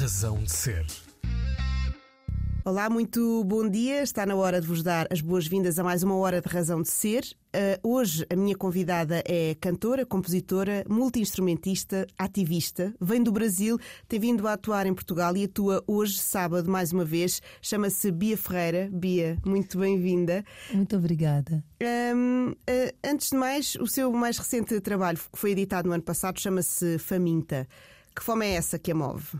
[0.00, 0.86] Razão de Ser.
[2.64, 4.02] Olá, muito bom dia.
[4.02, 6.88] Está na hora de vos dar as boas-vindas a mais uma hora de Razão de
[6.88, 7.22] Ser.
[7.54, 13.78] Uh, hoje a minha convidada é cantora, compositora, multi-instrumentista, ativista, vem do Brasil,
[14.08, 17.42] tem vindo a atuar em Portugal e atua hoje, sábado, mais uma vez.
[17.60, 18.88] Chama-se Bia Ferreira.
[18.90, 20.42] Bia, muito bem-vinda.
[20.72, 21.62] Muito obrigada.
[22.16, 26.02] Um, uh, antes de mais, o seu mais recente trabalho, que foi editado no ano
[26.02, 27.68] passado, chama-se Faminta.
[28.16, 29.38] Que fome é essa que a move?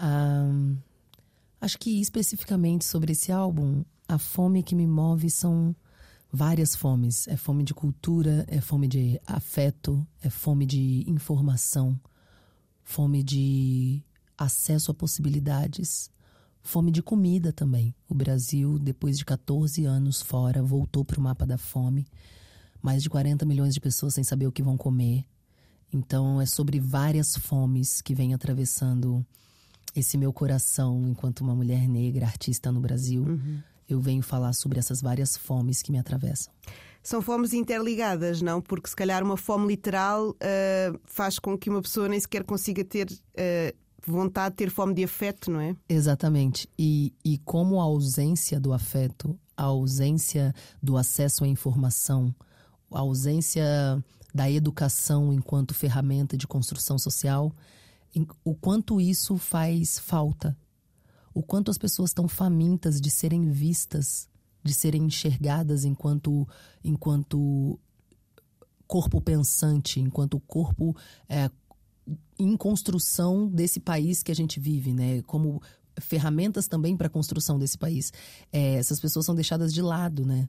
[0.00, 0.76] Um,
[1.60, 5.74] acho que especificamente sobre esse álbum, a fome que me move são
[6.32, 7.28] várias fomes.
[7.28, 11.98] É fome de cultura, é fome de afeto, é fome de informação,
[12.82, 14.02] fome de
[14.36, 16.10] acesso a possibilidades,
[16.62, 17.94] fome de comida também.
[18.08, 22.06] O Brasil, depois de 14 anos fora, voltou para o mapa da fome.
[22.80, 25.24] Mais de 40 milhões de pessoas sem saber o que vão comer.
[25.92, 29.24] Então é sobre várias fomes que vem atravessando
[29.94, 33.22] esse meu coração enquanto uma mulher negra, artista no Brasil.
[33.22, 33.60] Uhum.
[33.88, 36.52] Eu venho falar sobre essas várias fomes que me atravessam.
[37.02, 38.60] São fomes interligadas, não?
[38.60, 42.84] Porque se calhar uma fome literal uh, faz com que uma pessoa nem sequer consiga
[42.84, 45.76] ter uh, vontade de ter fome de afeto, não é?
[45.88, 46.68] Exatamente.
[46.78, 52.34] E, e como a ausência do afeto, a ausência do acesso à informação,
[52.90, 53.64] a ausência
[54.34, 57.54] da educação enquanto ferramenta de construção social,
[58.44, 60.56] o quanto isso faz falta,
[61.34, 64.28] o quanto as pessoas estão famintas de serem vistas,
[64.62, 66.46] de serem enxergadas enquanto,
[66.84, 67.78] enquanto
[68.86, 70.94] corpo pensante, enquanto corpo
[71.28, 71.50] é,
[72.38, 75.22] em construção desse país que a gente vive, né?
[75.22, 75.62] Como
[75.98, 78.12] ferramentas também para a construção desse país.
[78.52, 80.48] É, essas pessoas são deixadas de lado, né?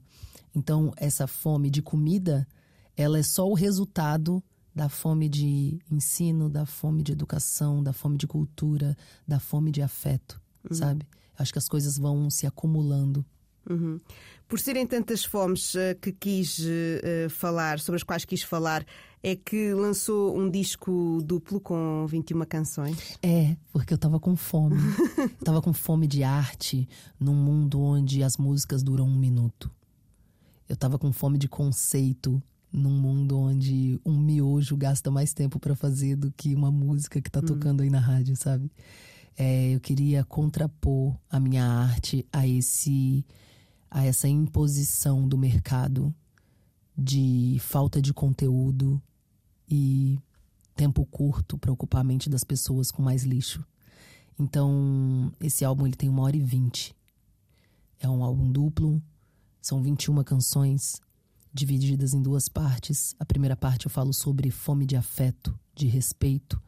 [0.54, 2.46] Então, essa fome de comida
[2.96, 4.42] ela é só o resultado
[4.74, 9.80] da fome de ensino, da fome de educação, da fome de cultura, da fome de
[9.80, 10.76] afeto, uhum.
[10.76, 11.06] sabe?
[11.38, 13.24] Acho que as coisas vão se acumulando.
[13.68, 14.00] Uhum.
[14.46, 18.84] Por serem tantas fomes uh, que quis uh, falar, sobre as quais quis falar,
[19.22, 23.18] é que lançou um disco duplo com 21 canções?
[23.22, 24.76] É, porque eu tava com fome.
[25.42, 26.86] tava com fome de arte
[27.18, 29.70] num mundo onde as músicas duram um minuto.
[30.68, 32.42] Eu tava com fome de conceito
[32.74, 37.30] num mundo onde um miojo gasta mais tempo para fazer do que uma música que
[37.30, 37.46] tá uhum.
[37.46, 38.68] tocando aí na rádio, sabe?
[39.38, 43.24] É, eu queria contrapor a minha arte a esse
[43.88, 46.12] a essa imposição do mercado
[46.98, 49.00] de falta de conteúdo
[49.68, 50.18] e
[50.74, 53.64] tempo curto para ocupar a mente das pessoas com mais lixo.
[54.36, 56.92] Então, esse álbum ele tem uma hora e vinte.
[58.00, 59.00] É um álbum duplo,
[59.62, 61.00] são 21 canções
[61.54, 63.14] divididas em duas partes.
[63.18, 66.60] A primeira parte eu falo sobre fome de afeto, de respeito.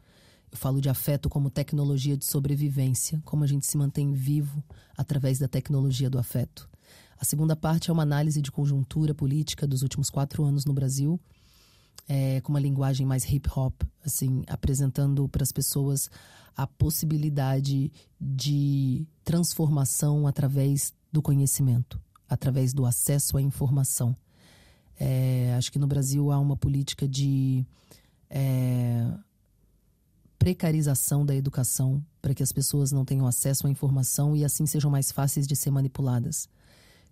[0.49, 4.63] Eu falo de afeto como tecnologia de sobrevivência, como a gente se mantém vivo
[4.97, 6.69] através da tecnologia do afeto.
[7.19, 11.19] A segunda parte é uma análise de conjuntura política dos últimos quatro anos no Brasil,
[12.07, 16.09] é, com uma linguagem mais hip hop, assim, apresentando para as pessoas
[16.55, 21.99] a possibilidade de transformação através do conhecimento,
[22.29, 24.15] através do acesso à informação.
[24.99, 27.65] É, acho que no Brasil há uma política de
[28.29, 29.07] é,
[30.39, 34.89] precarização da educação para que as pessoas não tenham acesso à informação e assim sejam
[34.89, 36.49] mais fáceis de ser manipuladas.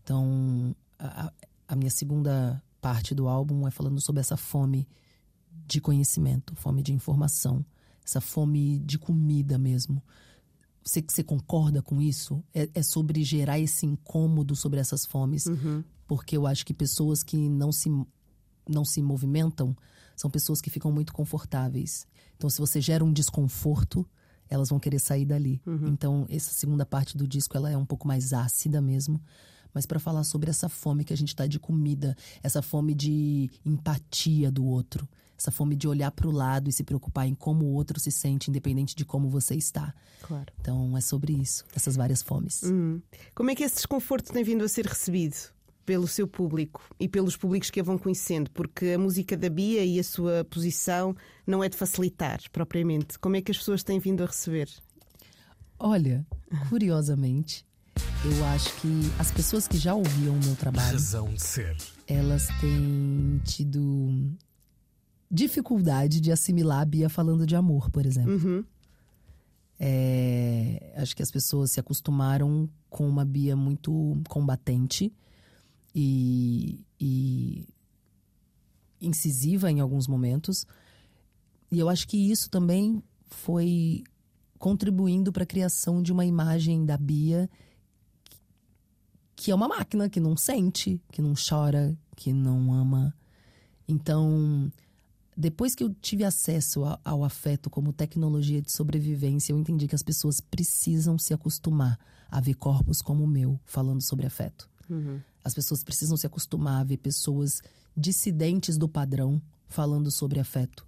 [0.03, 1.31] Então, a,
[1.68, 4.88] a minha segunda parte do álbum é falando sobre essa fome
[5.67, 7.66] de conhecimento, fome de informação,
[8.06, 10.02] essa fome de comida mesmo.
[10.84, 12.44] Você, você concorda com isso?
[12.53, 15.46] É, é sobre gerar esse incômodo sobre essas fomes.
[15.47, 17.89] Uhum porque eu acho que pessoas que não se,
[18.67, 19.75] não se movimentam
[20.16, 22.07] são pessoas que ficam muito confortáveis.
[22.38, 24.07] Então, se você gera um desconforto,
[24.49, 25.61] elas vão querer sair dali.
[25.66, 25.88] Uhum.
[25.88, 29.21] Então, essa segunda parte do disco ela é um pouco mais ácida mesmo,
[29.73, 33.49] mas para falar sobre essa fome que a gente está de comida, essa fome de
[33.66, 37.66] empatia do outro, essa fome de olhar para o lado e se preocupar em como
[37.66, 39.93] o outro se sente, independente de como você está.
[40.22, 40.46] Claro.
[40.61, 42.63] Então, é sobre isso, essas várias fomes.
[42.63, 43.01] Uhum.
[43.34, 45.35] Como é que esse desconforto tem vindo a ser recebido?
[45.85, 49.85] Pelo seu público e pelos públicos que a vão conhecendo, porque a música da Bia
[49.85, 51.16] e a sua posição
[51.46, 53.20] não é de facilitar propriamente.
[53.20, 54.70] Como é que as pessoas têm vindo a receber?
[55.78, 56.26] Olha,
[56.70, 57.66] curiosamente,
[58.23, 58.87] eu acho que
[59.20, 61.78] as pessoas que já ouviam o meu trabalho, razão de ser,
[62.08, 64.35] elas têm tido
[65.29, 68.34] dificuldade de assimilar a Bia falando de amor, por exemplo.
[68.34, 68.64] Uhum.
[69.78, 75.14] É, acho que as pessoas se acostumaram com uma Bia muito combatente
[75.96, 77.68] e, e
[79.02, 80.68] incisiva em alguns momentos.
[81.72, 84.03] E eu acho que isso também foi
[84.59, 87.50] contribuindo para a criação de uma imagem da Bia
[89.36, 93.14] que é uma máquina que não sente, que não chora, que não ama.
[93.88, 94.72] Então,
[95.36, 100.03] depois que eu tive acesso ao afeto como tecnologia de sobrevivência, eu entendi que as
[100.03, 102.00] pessoas precisam se acostumar
[102.32, 104.70] a ver corpos como o meu falando sobre afeto.
[104.90, 105.20] Uhum.
[105.46, 107.62] As pessoas precisam se acostumar a ver pessoas
[107.96, 110.88] dissidentes do padrão falando sobre afeto,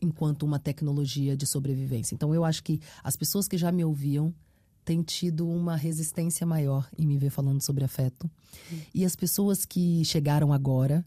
[0.00, 2.14] enquanto uma tecnologia de sobrevivência.
[2.14, 4.34] Então, eu acho que as pessoas que já me ouviam
[4.84, 8.30] têm tido uma resistência maior em me ver falando sobre afeto.
[8.94, 11.02] E as pessoas que chegaram agora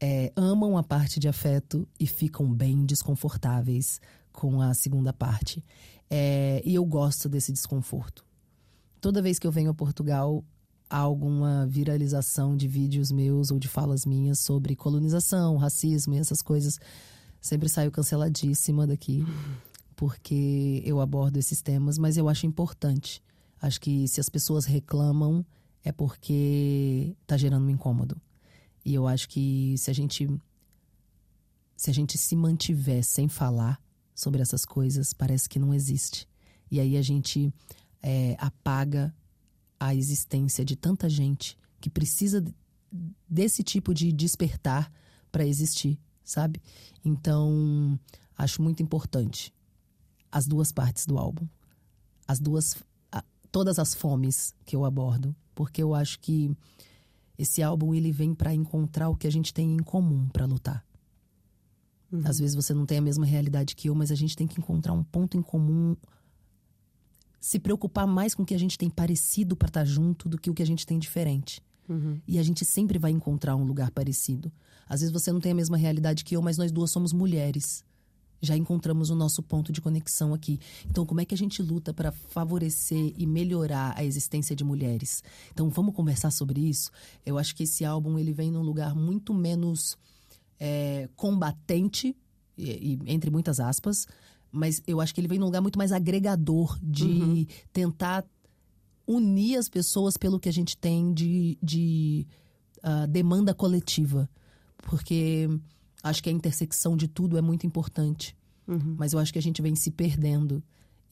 [0.00, 4.00] é, amam a parte de afeto e ficam bem desconfortáveis
[4.32, 5.62] com a segunda parte.
[6.08, 8.24] É, e eu gosto desse desconforto.
[8.98, 10.42] Toda vez que eu venho a Portugal,
[10.98, 16.80] alguma viralização de vídeos meus ou de falas minhas sobre colonização, racismo e essas coisas.
[17.40, 19.24] Sempre saio canceladíssima daqui,
[19.94, 23.22] porque eu abordo esses temas, mas eu acho importante.
[23.62, 25.44] Acho que se as pessoas reclamam,
[25.84, 28.20] é porque está gerando um incômodo.
[28.84, 30.28] E eu acho que se a gente
[31.76, 33.80] se a gente se mantiver sem falar
[34.14, 36.28] sobre essas coisas, parece que não existe.
[36.70, 37.52] E aí a gente
[38.02, 39.14] é, apaga
[39.80, 42.44] a existência de tanta gente que precisa
[43.26, 44.92] desse tipo de despertar
[45.32, 46.60] para existir, sabe?
[47.02, 47.98] Então,
[48.36, 49.54] acho muito importante
[50.30, 51.48] as duas partes do álbum.
[52.28, 52.76] As duas.
[53.50, 55.34] todas as fomes que eu abordo.
[55.54, 56.54] Porque eu acho que
[57.38, 60.84] esse álbum ele vem para encontrar o que a gente tem em comum para lutar.
[62.12, 62.22] Uhum.
[62.24, 64.60] Às vezes você não tem a mesma realidade que eu, mas a gente tem que
[64.60, 65.96] encontrar um ponto em comum.
[67.40, 70.38] Se preocupar mais com o que a gente tem parecido para estar tá junto do
[70.38, 71.62] que o que a gente tem diferente.
[71.88, 72.20] Uhum.
[72.26, 74.52] E a gente sempre vai encontrar um lugar parecido.
[74.88, 77.84] Às vezes você não tem a mesma realidade que eu, mas nós duas somos mulheres
[78.42, 80.58] já encontramos o nosso ponto de conexão aqui.
[80.88, 85.22] Então, como é que a gente luta para favorecer e melhorar a existência de mulheres?
[85.52, 86.90] Então, vamos conversar sobre isso.
[87.24, 89.96] Eu acho que esse álbum ele vem num lugar muito menos
[90.58, 92.16] é, combatente,
[92.56, 94.06] e, e, entre muitas aspas,
[94.52, 97.46] mas eu acho que ele vem num lugar muito mais agregador de uhum.
[97.72, 98.24] tentar
[99.06, 102.26] unir as pessoas pelo que a gente tem de, de
[102.78, 104.28] uh, demanda coletiva,
[104.82, 105.48] porque
[106.02, 108.36] Acho que a intersecção de tudo é muito importante.
[108.66, 108.96] Uhum.
[108.98, 110.62] Mas eu acho que a gente vem se perdendo.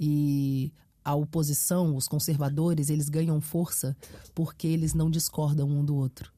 [0.00, 0.72] E
[1.04, 3.96] a oposição, os conservadores, eles ganham força
[4.34, 6.32] porque eles não discordam um do outro.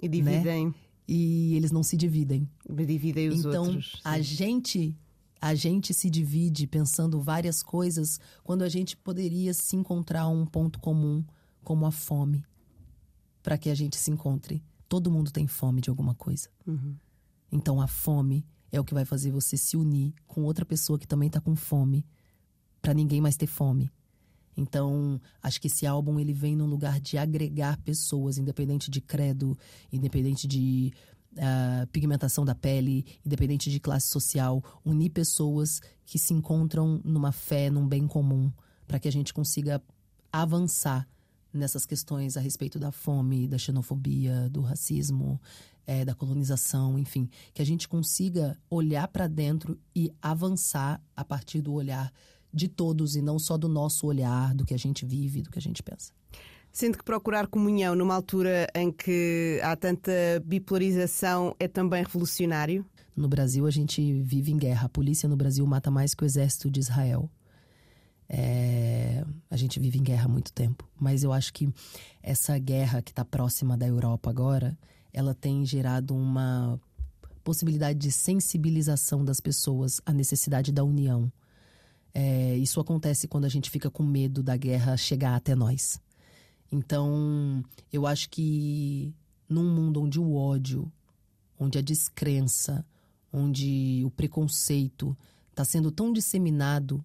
[0.00, 0.66] E dividem.
[0.66, 0.74] Né?
[1.08, 2.48] E eles não se dividem.
[2.68, 3.96] Dividem os então, outros.
[3.98, 4.96] Então, a gente
[5.40, 10.78] a gente se divide pensando várias coisas quando a gente poderia se encontrar um ponto
[10.78, 11.24] comum
[11.64, 12.44] como a fome
[13.42, 14.62] para que a gente se encontre.
[14.88, 16.48] Todo mundo tem fome de alguma coisa.
[16.66, 16.94] Uhum.
[17.50, 21.06] Então a fome é o que vai fazer você se unir com outra pessoa que
[21.06, 22.06] também tá com fome,
[22.80, 23.90] para ninguém mais ter fome.
[24.56, 29.56] Então, acho que esse álbum ele vem num lugar de agregar pessoas, independente de credo,
[29.92, 30.92] independente de
[31.32, 37.70] uh, pigmentação da pele, independente de classe social, unir pessoas que se encontram numa fé,
[37.70, 38.52] num bem comum,
[38.86, 39.82] para que a gente consiga
[40.32, 41.08] avançar
[41.52, 45.40] nessas questões a respeito da fome, da xenofobia, do racismo,
[45.86, 51.60] é, da colonização, enfim, que a gente consiga olhar para dentro e avançar a partir
[51.60, 52.12] do olhar
[52.52, 55.58] de todos e não só do nosso olhar, do que a gente vive, do que
[55.58, 56.12] a gente pensa.
[56.72, 60.12] Sendo que procurar comunhão numa altura em que há tanta
[60.44, 62.86] bipolarização é também revolucionário?
[63.16, 64.86] No Brasil, a gente vive em guerra.
[64.86, 67.28] A polícia no Brasil mata mais que o exército de Israel.
[68.28, 69.24] É...
[69.50, 70.88] A gente vive em guerra há muito tempo.
[70.98, 71.68] Mas eu acho que
[72.22, 74.78] essa guerra que está próxima da Europa agora
[75.12, 76.80] ela tem gerado uma
[77.42, 81.30] possibilidade de sensibilização das pessoas à necessidade da união.
[82.12, 86.00] É, isso acontece quando a gente fica com medo da guerra chegar até nós.
[86.70, 89.12] Então, eu acho que
[89.48, 90.90] num mundo onde o ódio,
[91.58, 92.84] onde a descrença,
[93.32, 95.16] onde o preconceito
[95.50, 97.04] está sendo tão disseminado,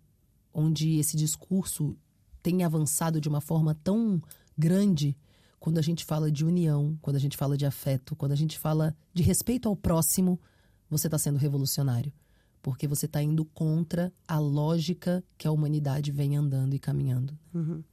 [0.53, 1.97] onde esse discurso
[2.41, 4.21] tem avançado de uma forma tão
[4.57, 5.17] grande,
[5.59, 8.59] quando a gente fala de união, quando a gente fala de afeto, quando a gente
[8.59, 10.39] fala de respeito ao próximo,
[10.87, 12.13] você está sendo revolucionário.
[12.61, 17.35] Porque você está indo contra a lógica que a humanidade vem andando e caminhando.
[17.51, 17.83] Uhum.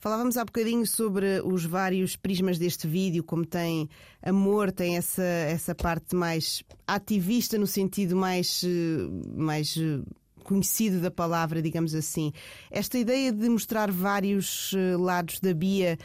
[0.00, 3.86] Falávamos há bocadinho sobre os vários prismas deste vídeo, como tem
[4.22, 10.00] amor, tem essa, essa parte mais ativista, no sentido mais, eh, mais eh,
[10.42, 12.32] conhecido da palavra, digamos assim.
[12.70, 15.98] Esta ideia de mostrar vários eh, lados da Bia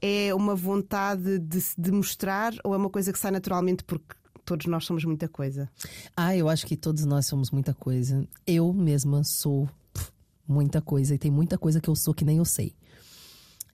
[0.00, 4.16] é uma vontade de se demonstrar ou é uma coisa que sai naturalmente porque
[4.46, 5.70] todos nós somos muita coisa?
[6.16, 8.26] Ah, eu acho que todos nós somos muita coisa.
[8.46, 9.68] Eu mesma sou
[10.48, 11.14] muita coisa.
[11.14, 12.74] E tem muita coisa que eu sou que nem eu sei.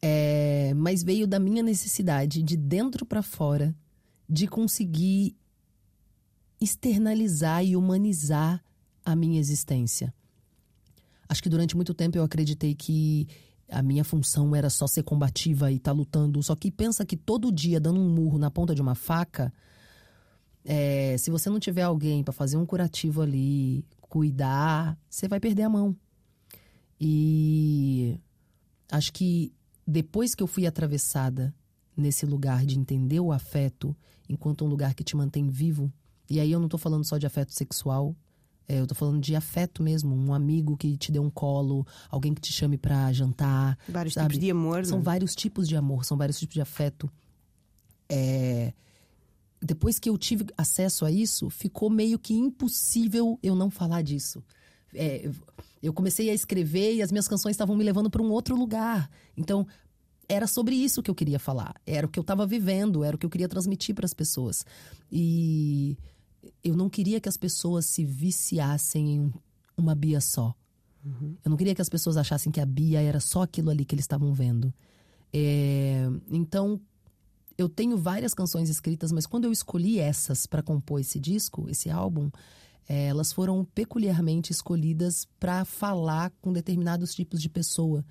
[0.01, 3.75] É, mas veio da minha necessidade de dentro para fora
[4.29, 5.37] de conseguir
[6.61, 8.63] externalizar e humanizar
[9.05, 10.13] a minha existência.
[11.29, 13.27] Acho que durante muito tempo eu acreditei que
[13.69, 16.43] a minha função era só ser combativa e estar tá lutando.
[16.43, 19.53] Só que pensa que todo dia dando um murro na ponta de uma faca,
[20.65, 25.63] é, se você não tiver alguém para fazer um curativo ali, cuidar, você vai perder
[25.63, 25.95] a mão.
[27.01, 28.19] E
[28.91, 29.53] acho que
[29.91, 31.55] depois que eu fui atravessada
[31.97, 33.97] nesse lugar de entender o afeto
[34.29, 35.91] enquanto um lugar que te mantém vivo,
[36.29, 38.15] e aí eu não tô falando só de afeto sexual,
[38.69, 42.35] é, eu tô falando de afeto mesmo, um amigo que te dê um colo, alguém
[42.35, 43.79] que te chame para jantar.
[43.89, 44.35] Vários sabe?
[44.35, 44.85] tipos de amor.
[44.85, 45.05] São né?
[45.05, 47.11] vários tipos de amor, são vários tipos de afeto.
[48.11, 48.75] É,
[49.59, 54.45] depois que eu tive acesso a isso, ficou meio que impossível eu não falar disso.
[54.95, 55.31] É,
[55.83, 59.11] eu comecei a escrever e as minhas canções estavam me levando para um outro lugar.
[59.37, 59.67] Então,
[60.29, 61.75] era sobre isso que eu queria falar.
[61.87, 64.65] Era o que eu estava vivendo, era o que eu queria transmitir para as pessoas.
[65.11, 65.97] E
[66.63, 69.33] eu não queria que as pessoas se viciassem em
[69.77, 70.55] uma Bia só.
[71.05, 71.37] Uhum.
[71.45, 73.95] Eu não queria que as pessoas achassem que a Bia era só aquilo ali que
[73.95, 74.75] eles estavam vendo.
[75.33, 76.81] É, então,
[77.57, 81.89] eu tenho várias canções escritas, mas quando eu escolhi essas para compor esse disco, esse
[81.89, 82.31] álbum,
[82.89, 88.05] é, elas foram peculiarmente escolhidas para falar com determinados tipos de pessoa.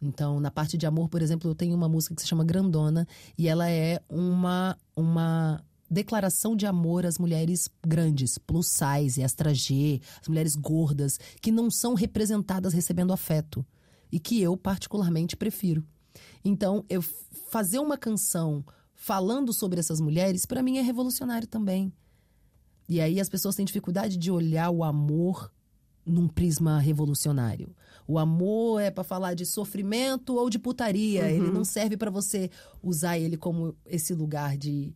[0.00, 3.06] Então, na parte de amor, por exemplo, eu tenho uma música que se chama Grandona
[3.36, 10.00] e ela é uma uma declaração de amor às mulheres grandes, plus size, extra G,
[10.20, 13.64] as mulheres gordas, que não são representadas recebendo afeto
[14.10, 15.84] e que eu particularmente prefiro.
[16.42, 17.02] Então, eu
[17.50, 21.92] fazer uma canção falando sobre essas mulheres, para mim é revolucionário também.
[22.88, 25.50] E aí as pessoas têm dificuldade de olhar o amor
[26.04, 27.74] num prisma revolucionário.
[28.06, 31.22] O amor é para falar de sofrimento ou de putaria.
[31.22, 31.28] Uhum.
[31.28, 32.50] Ele não serve para você
[32.82, 34.94] usar ele como esse lugar de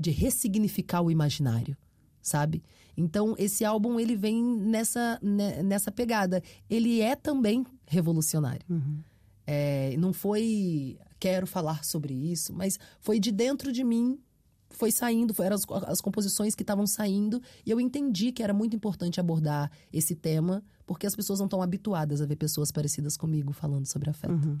[0.00, 1.76] de ressignificar o imaginário,
[2.22, 2.62] sabe?
[2.96, 6.42] Então esse álbum ele vem nessa né, nessa pegada.
[6.68, 8.64] Ele é também revolucionário.
[8.68, 8.98] Uhum.
[9.46, 14.20] É, não foi quero falar sobre isso, mas foi de dentro de mim
[14.70, 18.76] foi saindo, eram as, as composições que estavam saindo, e eu entendi que era muito
[18.76, 23.52] importante abordar esse tema, porque as pessoas não estão habituadas a ver pessoas parecidas comigo
[23.52, 24.32] falando sobre afeto.
[24.32, 24.58] Uhum.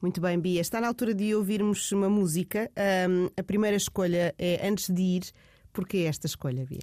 [0.00, 0.60] Muito bem, Bia.
[0.60, 2.70] Está na altura de ouvirmos uma música.
[3.10, 5.32] Um, a primeira escolha é Antes de Ir.
[5.72, 6.78] Porquê esta escolha, Bia?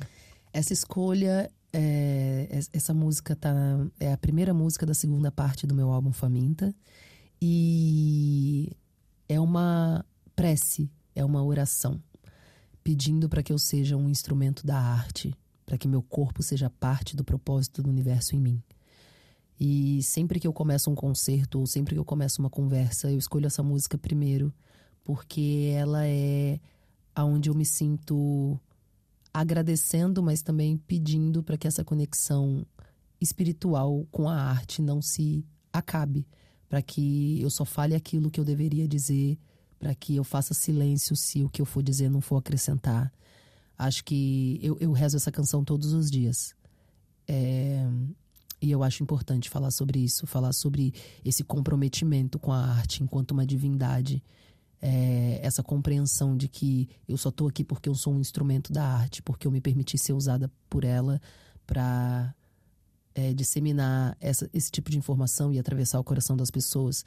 [0.51, 3.53] Essa escolha, é, essa música tá,
[4.01, 6.75] é a primeira música da segunda parte do meu álbum Faminta.
[7.41, 8.69] E
[9.29, 12.01] é uma prece, é uma oração
[12.85, 15.33] pedindo para que eu seja um instrumento da arte,
[15.65, 18.63] para que meu corpo seja parte do propósito do universo em mim.
[19.59, 23.17] E sempre que eu começo um concerto ou sempre que eu começo uma conversa, eu
[23.17, 24.53] escolho essa música primeiro,
[25.03, 26.59] porque ela é
[27.15, 28.59] aonde eu me sinto
[29.33, 32.63] agradecendo, mas também pedindo para que essa conexão
[33.19, 36.27] espiritual com a arte não se acabe,
[36.69, 39.39] para que eu só fale aquilo que eu deveria dizer
[39.79, 43.11] para que eu faça silêncio se o que eu for dizer não for acrescentar.
[43.77, 46.55] Acho que eu, eu rezo essa canção todos os dias.
[47.27, 47.85] É,
[48.61, 53.31] e eu acho importante falar sobre isso, falar sobre esse comprometimento com a arte enquanto
[53.31, 54.23] uma divindade.
[54.81, 58.85] É, essa compreensão de que eu só estou aqui porque eu sou um instrumento da
[58.85, 61.19] arte, porque eu me permiti ser usada por ela
[61.65, 62.33] para
[63.15, 67.05] é, disseminar essa, esse tipo de informação e atravessar o coração das pessoas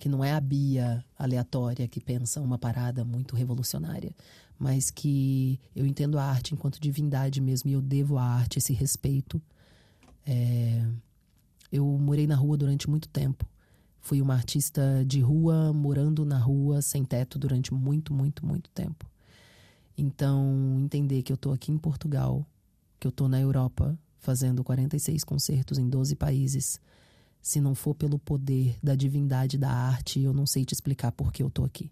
[0.00, 4.16] que não é a Bia aleatória que pensa uma parada muito revolucionária,
[4.58, 8.72] mas que eu entendo a arte enquanto divindade mesmo e eu devo à arte esse
[8.72, 9.40] respeito.
[10.26, 10.84] É...
[11.70, 13.46] Eu morei na rua durante muito tempo.
[14.00, 19.06] Fui uma artista de rua, morando na rua, sem teto, durante muito, muito, muito tempo.
[19.96, 22.44] Então, entender que eu tô aqui em Portugal,
[22.98, 26.80] que eu tô na Europa, fazendo 46 concertos em 12 países,
[27.42, 31.32] se não for pelo poder da divindade da arte, eu não sei te explicar por
[31.32, 31.90] que eu tô aqui.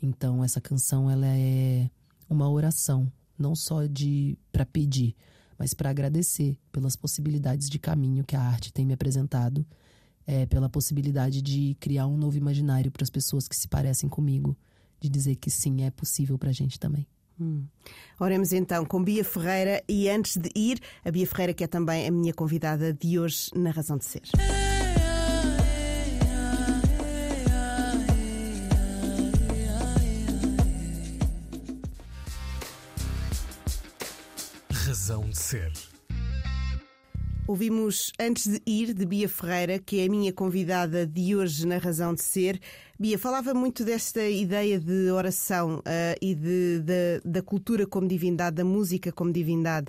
[0.00, 1.90] Então essa canção ela é
[2.28, 5.14] uma oração, não só de para pedir,
[5.58, 9.64] mas para agradecer pelas possibilidades de caminho que a arte tem me apresentado,
[10.26, 14.56] é, pela possibilidade de criar um novo imaginário para as pessoas que se parecem comigo,
[15.00, 17.06] de dizer que sim, é possível para a gente também.
[17.40, 17.64] Hum.
[18.18, 22.06] Oremos então com Bia Ferreira e antes de ir, a Bia Ferreira, que é também
[22.06, 24.22] a minha convidada de hoje na Razão de Ser.
[35.04, 35.72] Razão de Ser.
[37.46, 41.76] Ouvimos Antes de Ir, de Bia Ferreira, que é a minha convidada de hoje na
[41.76, 42.58] Razão de Ser.
[42.98, 45.82] Bia, falava muito desta ideia de oração uh,
[46.22, 49.88] e de, de, da cultura como divindade, da música como divindade.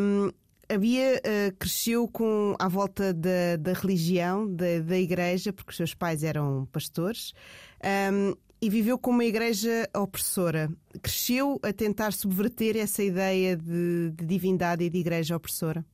[0.00, 0.30] Um,
[0.74, 5.76] a Bia uh, cresceu com, à volta da, da religião, da, da igreja, porque os
[5.76, 7.34] seus pais eram pastores.
[8.10, 10.70] Um, e viveu com uma igreja opressora.
[11.00, 15.84] Cresceu a tentar subverter essa ideia de, de divindade e de igreja opressora.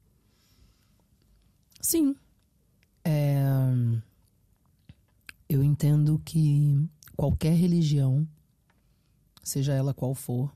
[1.80, 2.16] Sim.
[3.04, 3.44] É...
[5.48, 8.26] Eu entendo que qualquer religião,
[9.44, 10.52] seja ela qual for,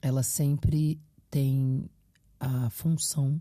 [0.00, 1.90] ela sempre tem
[2.38, 3.40] a função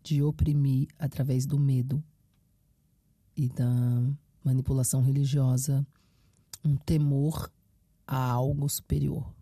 [0.00, 2.02] de oprimir através do medo
[3.36, 3.68] e da
[4.44, 5.84] manipulação religiosa
[6.64, 7.50] um temor
[8.06, 9.32] a algo superior.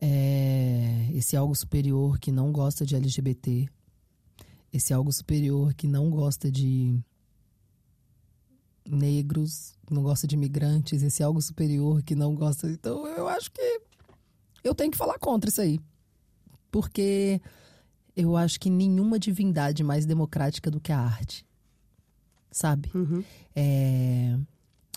[0.00, 3.68] É esse algo superior que não gosta de LGBT,
[4.72, 6.98] esse algo superior que não gosta de
[8.88, 12.70] negros, não gosta de imigrantes, esse algo superior que não gosta.
[12.70, 13.80] Então eu acho que
[14.64, 15.78] eu tenho que falar contra isso aí.
[16.70, 17.40] Porque
[18.16, 21.44] eu acho que nenhuma divindade mais democrática do que a arte.
[22.50, 22.90] Sabe?
[22.94, 23.24] Uhum.
[23.54, 24.38] É...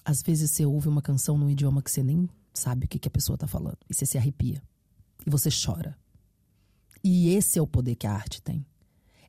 [0.05, 3.07] Às vezes você ouve uma canção num idioma que você nem sabe o que, que
[3.07, 3.77] a pessoa tá falando.
[3.89, 4.61] E você se arrepia.
[5.25, 5.97] E você chora.
[7.03, 8.65] E esse é o poder que a arte tem.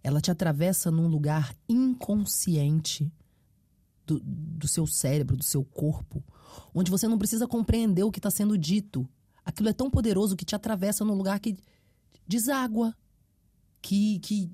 [0.02, 3.11] Ela te atravessa num lugar inconsciente
[4.07, 6.23] do, do seu cérebro, do seu corpo,
[6.75, 9.09] onde você não precisa compreender o que está sendo dito.
[9.45, 11.57] Aquilo é tão poderoso que te atravessa num lugar que
[12.26, 12.95] deságua,
[13.81, 14.50] que, que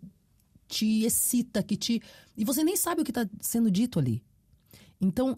[0.68, 2.00] te excita, que te.
[2.36, 4.22] E você nem sabe o que está sendo dito ali.
[5.00, 5.36] Então,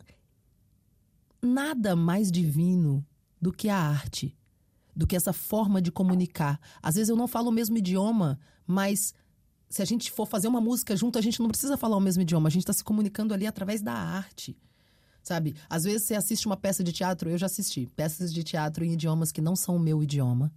[1.43, 3.05] nada mais divino
[3.41, 4.37] do que a arte
[4.95, 6.61] do que essa forma de comunicar.
[6.83, 9.15] Às vezes eu não falo o mesmo idioma, mas
[9.69, 12.23] se a gente for fazer uma música junto, a gente não precisa falar o mesmo
[12.23, 14.57] idioma, a gente está se comunicando ali através da arte.
[15.23, 15.55] Sabe?
[15.71, 18.93] Às vezes você assiste uma peça de teatro, eu já assisti peças de teatro em
[18.93, 20.53] idiomas que não são o meu idioma.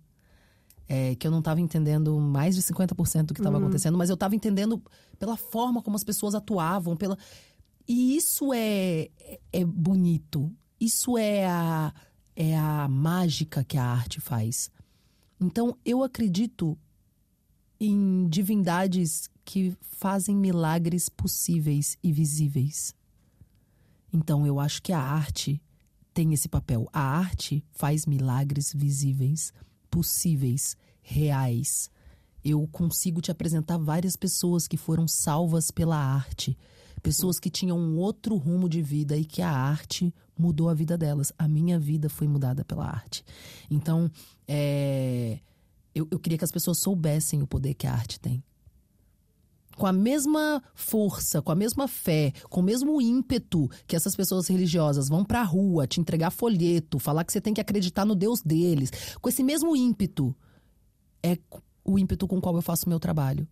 [0.87, 3.63] É, que eu não estava entendendo mais de 50% do que estava uhum.
[3.63, 4.79] acontecendo, mas eu estava entendendo
[5.17, 7.17] pela forma como as pessoas atuavam, pela
[7.87, 9.09] e isso é,
[9.51, 10.51] é bonito.
[10.79, 11.93] Isso é a
[12.35, 14.69] é a mágica que a arte faz.
[15.39, 16.77] Então, eu acredito
[17.79, 22.93] em divindades que fazem milagres possíveis e visíveis.
[24.11, 25.61] Então, eu acho que a arte
[26.13, 26.89] tem esse papel.
[26.91, 29.53] A arte faz milagres visíveis,
[29.89, 31.89] possíveis, reais.
[32.43, 36.57] Eu consigo te apresentar várias pessoas que foram salvas pela arte,
[37.01, 40.97] pessoas que tinham um outro rumo de vida e que a arte mudou a vida
[40.97, 41.31] delas.
[41.37, 43.23] A minha vida foi mudada pela arte.
[43.69, 44.09] Então,
[44.47, 45.39] é,
[45.93, 48.43] eu, eu queria que as pessoas soubessem o poder que a arte tem
[49.75, 54.47] com a mesma força, com a mesma fé, com o mesmo ímpeto que essas pessoas
[54.47, 58.41] religiosas vão pra rua te entregar folheto, falar que você tem que acreditar no Deus
[58.41, 60.35] deles, com esse mesmo ímpeto,
[61.21, 61.37] é
[61.83, 63.47] o ímpeto com o qual eu faço meu trabalho.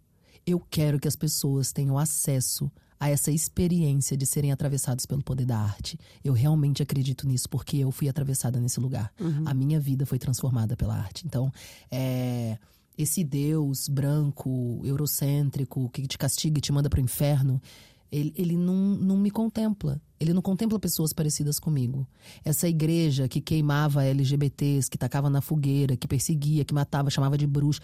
[0.45, 2.71] Eu quero que as pessoas tenham acesso
[3.03, 5.99] a essa experiência de serem atravessados pelo poder da arte.
[6.23, 9.11] Eu realmente acredito nisso, porque eu fui atravessada nesse lugar.
[9.19, 9.43] Uhum.
[9.45, 11.25] A minha vida foi transformada pela arte.
[11.25, 11.51] Então,
[11.91, 12.57] é,
[12.97, 17.61] esse Deus branco, eurocêntrico, que te castiga e te manda para o inferno,
[18.09, 20.01] ele, ele não, não me contempla.
[20.17, 22.07] Ele não contempla pessoas parecidas comigo.
[22.45, 27.45] Essa igreja que queimava LGBTs, que tacava na fogueira, que perseguia, que matava, chamava de
[27.45, 27.81] bruxa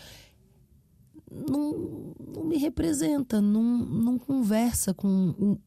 [1.31, 5.57] não, não me representa, não, não conversa com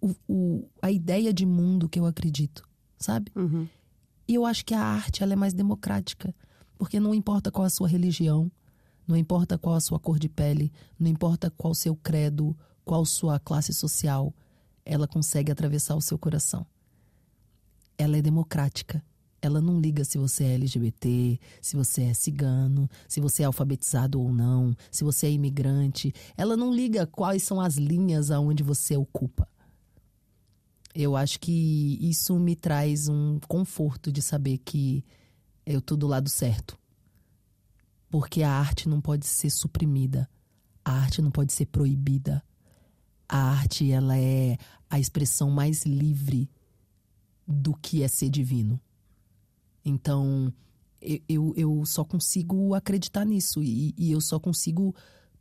[0.00, 2.62] o, o, a ideia de mundo que eu acredito,
[2.98, 3.30] sabe?
[3.34, 3.66] Uhum.
[4.28, 6.34] E eu acho que a arte ela é mais democrática,
[6.76, 8.50] porque não importa qual a sua religião,
[9.06, 13.38] não importa qual a sua cor de pele, não importa qual seu credo, qual sua
[13.38, 14.34] classe social,
[14.84, 16.66] ela consegue atravessar o seu coração.
[17.96, 19.02] Ela é democrática.
[19.40, 24.20] Ela não liga se você é LGBT, se você é cigano, se você é alfabetizado
[24.20, 26.12] ou não, se você é imigrante.
[26.36, 29.48] Ela não liga quais são as linhas aonde você ocupa.
[30.94, 35.04] Eu acho que isso me traz um conforto de saber que
[35.66, 36.78] eu tô do lado certo.
[38.08, 40.28] Porque a arte não pode ser suprimida.
[40.84, 42.42] A arte não pode ser proibida.
[43.28, 44.56] A arte, ela é
[44.88, 46.48] a expressão mais livre
[47.46, 48.80] do que é ser divino.
[49.86, 50.52] Então,
[51.28, 54.94] eu, eu só consigo acreditar nisso e, e eu só consigo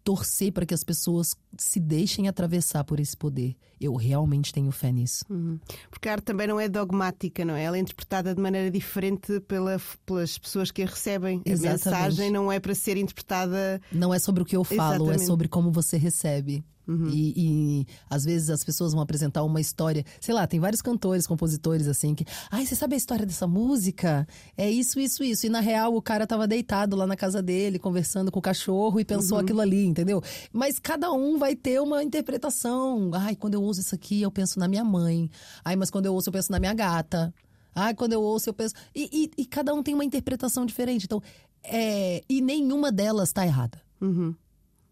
[0.04, 3.56] torcer para que as pessoas se deixem atravessar por esse poder.
[3.82, 5.26] Eu realmente tenho fé nisso.
[5.28, 5.60] Uhum.
[5.90, 7.64] Porque a arte também não é dogmática, não é?
[7.64, 11.42] Ela é interpretada de maneira diferente pela, pelas pessoas que a recebem.
[11.44, 11.88] Exatamente.
[11.88, 13.82] A mensagem não é para ser interpretada.
[13.92, 15.24] Não é sobre o que eu falo, é Exatamente.
[15.24, 16.64] é sobre como você recebe.
[16.88, 17.10] Uhum.
[17.10, 20.04] E, e, às vezes as pessoas vão apresentar uma história.
[20.20, 22.26] Sei lá, tem vários cantores, compositores assim que.
[22.52, 24.28] Ai, você sabe a história dessa música?
[24.58, 25.46] É isso, isso, isso.
[25.46, 29.00] E na real o cara tava deitado lá na casa dele, conversando com o cachorro
[29.00, 29.44] e pensou uhum.
[29.44, 30.22] aquilo ali, entendeu?
[30.54, 33.12] Mas cada um vai ter uma interpretação.
[33.14, 35.30] Ai, quando eu ouço isso aqui, eu penso na minha mãe.
[35.64, 37.34] Ai, mas quando eu ouço, eu penso na minha gata.
[37.74, 38.74] Ai, quando eu ouço, eu penso.
[38.96, 41.06] E, e, e cada um tem uma interpretação diferente.
[41.06, 41.22] Então,
[41.64, 42.24] é...
[42.30, 43.82] e nenhuma delas tá errada.
[44.00, 44.36] Uhum.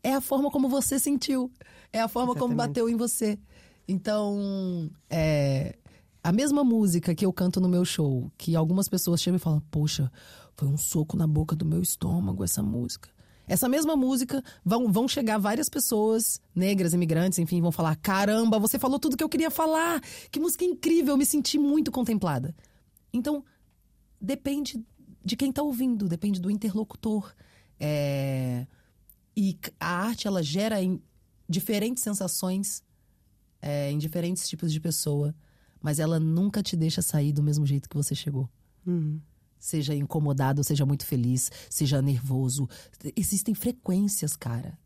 [0.03, 1.49] É a forma como você sentiu.
[1.91, 2.57] É a forma Exatamente.
[2.57, 3.39] como bateu em você.
[3.87, 5.77] Então, é,
[6.23, 9.61] a mesma música que eu canto no meu show, que algumas pessoas chegam e falam:
[9.71, 10.11] Poxa,
[10.55, 13.09] foi um soco na boca do meu estômago essa música.
[13.45, 18.79] Essa mesma música vão, vão chegar várias pessoas, negras, imigrantes, enfim, vão falar: Caramba, você
[18.79, 20.01] falou tudo que eu queria falar!
[20.31, 21.13] Que música incrível!
[21.13, 22.55] Eu me senti muito contemplada.
[23.11, 23.43] Então,
[24.19, 24.81] depende
[25.23, 27.33] de quem está ouvindo, depende do interlocutor.
[27.79, 28.65] É...
[29.35, 30.77] E a arte, ela gera
[31.49, 32.83] diferentes sensações
[33.61, 35.33] é, em diferentes tipos de pessoa,
[35.81, 38.49] mas ela nunca te deixa sair do mesmo jeito que você chegou.
[38.85, 39.19] Uhum.
[39.59, 42.67] Seja incomodado, seja muito feliz, seja nervoso.
[43.15, 44.77] Existem frequências, cara.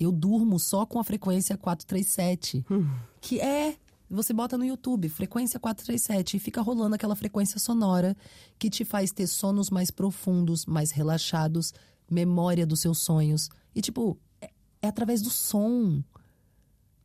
[0.00, 2.88] Eu durmo só com a frequência 437, uhum.
[3.20, 3.76] que é
[4.10, 8.16] você bota no YouTube, frequência 437, e fica rolando aquela frequência sonora
[8.58, 11.74] que te faz ter sonos mais profundos, mais relaxados,
[12.10, 13.48] memória dos seus sonhos.
[13.74, 14.18] E, tipo,
[14.82, 16.02] é através do som.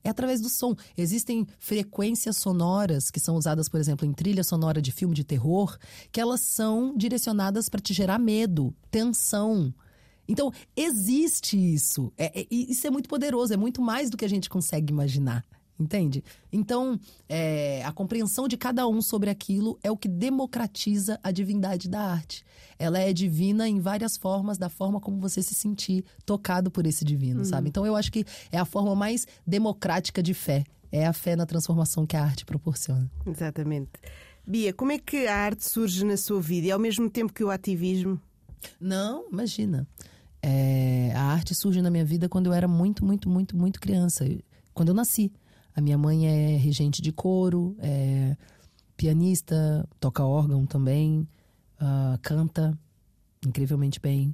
[0.04, 0.76] É através do som.
[0.98, 5.78] Existem frequências sonoras que são usadas, por exemplo, em trilha sonora de filme de terror,
[6.12, 9.74] que elas são direcionadas para te gerar medo, tensão.
[10.28, 12.12] Então, existe isso.
[12.18, 15.46] É, é, isso é muito poderoso, é muito mais do que a gente consegue imaginar.
[15.80, 16.24] Entende?
[16.52, 21.90] Então, é, a compreensão de cada um sobre aquilo é o que democratiza a divindade
[21.90, 22.46] da arte.
[22.78, 27.04] Ela é divina em várias formas, da forma como você se sentir tocado por esse
[27.04, 27.46] divino, uhum.
[27.46, 27.70] sabe?
[27.70, 30.64] Então, eu acho que é a forma mais democrática de fé.
[30.92, 33.10] É a fé na transformação que a arte proporciona.
[33.26, 33.90] Exatamente.
[34.46, 37.44] Bia, como é que a arte surge na sua vida e ao mesmo tempo que
[37.44, 38.22] o ativismo?
[38.80, 39.88] Não, imagina.
[40.42, 44.26] É, a arte surge na minha vida quando eu era muito, muito, muito, muito criança.
[44.74, 45.32] Quando eu nasci.
[45.76, 48.36] A minha mãe é regente de coro, é
[48.96, 51.28] pianista, toca órgão também,
[51.82, 52.78] uh, canta
[53.46, 54.34] incrivelmente bem.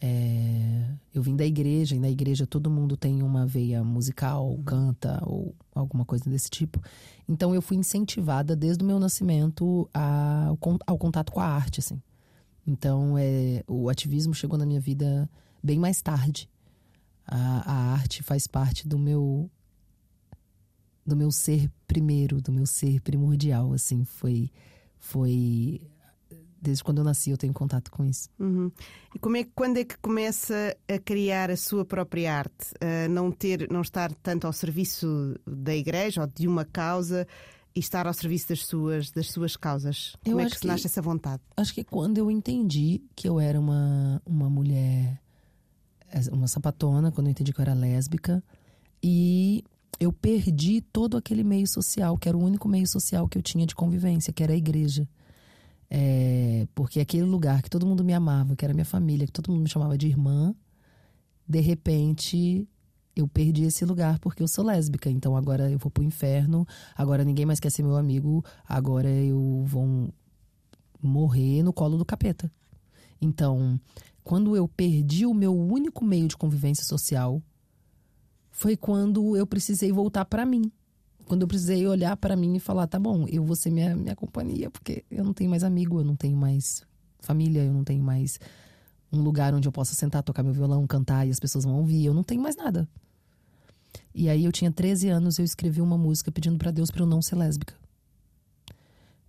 [0.00, 5.22] É, eu vim da igreja, e na igreja todo mundo tem uma veia musical, canta
[5.24, 6.80] ou alguma coisa desse tipo.
[7.28, 10.52] Então eu fui incentivada desde o meu nascimento a,
[10.86, 12.00] ao contato com a arte, assim.
[12.66, 15.28] Então é, o ativismo chegou na minha vida
[15.62, 16.48] bem mais tarde.
[17.26, 19.50] A, a arte faz parte do meu
[21.06, 24.50] do meu ser primeiro, do meu ser primordial, assim, foi
[24.98, 25.80] foi
[26.60, 28.28] desde quando eu nasci eu tenho contato com isso.
[28.38, 28.70] Uhum.
[29.14, 33.30] E como é quando é que começa a criar a sua própria arte, a não
[33.30, 37.26] ter, não estar tanto ao serviço da igreja ou de uma causa
[37.74, 40.16] e estar ao serviço das suas das suas causas?
[40.24, 41.42] Como eu é que se nasce que, essa vontade?
[41.56, 45.20] Acho que quando eu entendi que eu era uma uma mulher
[46.32, 48.42] uma sapatona, quando eu entendi que eu era lésbica
[49.02, 49.62] e
[49.98, 53.66] eu perdi todo aquele meio social, que era o único meio social que eu tinha
[53.66, 55.08] de convivência, que era a igreja.
[55.88, 59.50] É, porque aquele lugar que todo mundo me amava, que era minha família, que todo
[59.50, 60.54] mundo me chamava de irmã,
[61.48, 62.68] de repente
[63.14, 65.08] eu perdi esse lugar porque eu sou lésbica.
[65.08, 69.64] Então agora eu vou pro inferno, agora ninguém mais quer ser meu amigo, agora eu
[69.64, 70.12] vou
[71.00, 72.50] morrer no colo do capeta.
[73.20, 73.80] Então,
[74.22, 77.42] quando eu perdi o meu único meio de convivência social,
[78.56, 80.72] foi quando eu precisei voltar para mim.
[81.26, 84.16] Quando eu precisei olhar para mim e falar: tá bom, eu vou ser minha, minha
[84.16, 86.82] companhia, porque eu não tenho mais amigo, eu não tenho mais
[87.20, 88.40] família, eu não tenho mais
[89.12, 92.06] um lugar onde eu possa sentar, tocar meu violão, cantar e as pessoas vão ouvir.
[92.06, 92.88] Eu não tenho mais nada.
[94.14, 97.06] E aí eu tinha 13 anos, eu escrevi uma música pedindo para Deus para eu
[97.06, 97.74] não ser lésbica.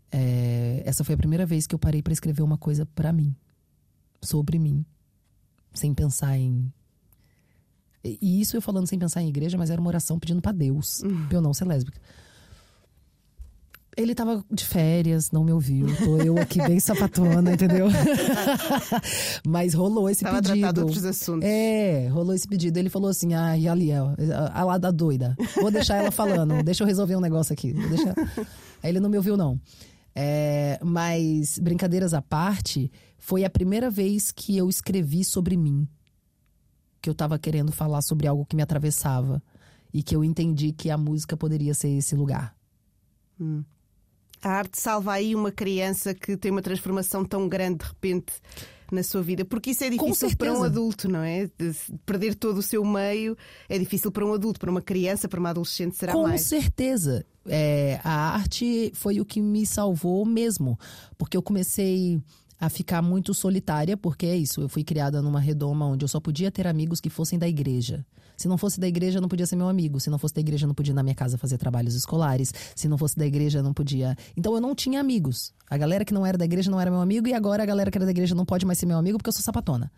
[0.09, 3.35] É, essa foi a primeira vez que eu parei para escrever uma coisa para mim,
[4.21, 4.85] sobre mim,
[5.73, 6.71] sem pensar em
[8.21, 11.01] e isso eu falando sem pensar em igreja, mas era uma oração pedindo para Deus,
[11.01, 11.27] uhum.
[11.27, 11.99] pra eu não ser lésbica.
[13.97, 15.87] Ele tava de férias, não me ouviu.
[15.97, 17.87] Tô eu aqui bem sapatona, entendeu?
[19.43, 20.59] Mas rolou esse tava pedido.
[20.59, 21.49] Tratado outros assuntos.
[21.49, 22.77] É, rolou esse pedido.
[22.77, 24.13] Ele falou assim: ah, e ali, ó,
[24.53, 25.35] a lá da doida.
[25.55, 27.73] Vou deixar ela falando, deixa eu resolver um negócio aqui.
[27.73, 28.13] Deixar...
[28.83, 29.59] Aí ele não me ouviu, não.
[30.13, 35.87] É, mas, brincadeiras à parte, foi a primeira vez que eu escrevi sobre mim
[37.07, 39.41] porque eu estava querendo falar sobre algo que me atravessava
[39.93, 42.53] e que eu entendi que a música poderia ser esse lugar.
[43.39, 43.63] Hum.
[44.41, 48.33] A arte salva aí uma criança que tem uma transformação tão grande de repente
[48.91, 51.45] na sua vida, porque isso é difícil para um adulto, não é?
[51.57, 51.73] De
[52.05, 55.49] perder todo o seu meio é difícil para um adulto, para uma criança, para uma
[55.49, 56.41] adolescente será Com mais.
[56.41, 57.25] Com certeza.
[57.45, 60.77] É, a arte foi o que me salvou mesmo,
[61.17, 62.21] porque eu comecei
[62.59, 66.19] a ficar muito solitária, porque é isso, eu fui criada numa redoma onde eu só
[66.19, 68.05] podia ter amigos que fossem da igreja.
[68.35, 69.99] Se não fosse da igreja, não podia ser meu amigo.
[69.99, 72.53] Se não fosse da igreja, não podia ir na minha casa fazer trabalhos escolares.
[72.75, 74.15] Se não fosse da igreja, não podia.
[74.35, 75.53] Então eu não tinha amigos.
[75.67, 77.89] A galera que não era da igreja não era meu amigo, e agora a galera
[77.89, 79.91] que era da igreja não pode mais ser meu amigo porque eu sou sapatona.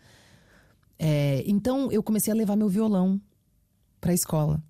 [0.98, 3.20] É, então eu comecei a levar meu violão
[4.00, 4.62] pra escola.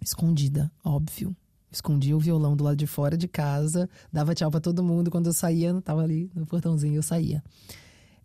[0.00, 1.36] Escondida, óbvio.
[1.70, 5.10] Escondia o violão do lado de fora de casa, dava tchau para todo mundo.
[5.10, 7.42] Quando eu saía, tava ali no portãozinho, eu saía.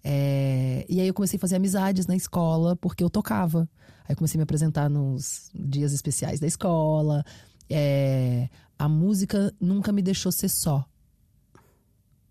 [0.03, 0.85] É...
[0.89, 3.69] E aí eu comecei a fazer amizades na escola, porque eu tocava.
[4.07, 7.23] Aí comecei a me apresentar nos dias especiais da escola.
[7.69, 8.49] É...
[8.79, 10.83] A música nunca me deixou ser só.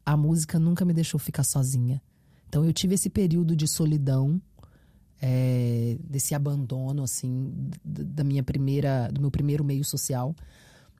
[0.04, 2.02] A música nunca me deixou ficar sozinha.
[2.48, 4.42] Então eu tive esse período de solidão,
[5.22, 5.96] é...
[6.02, 10.34] desse abandono, assim, da minha primeira, do meu primeiro meio social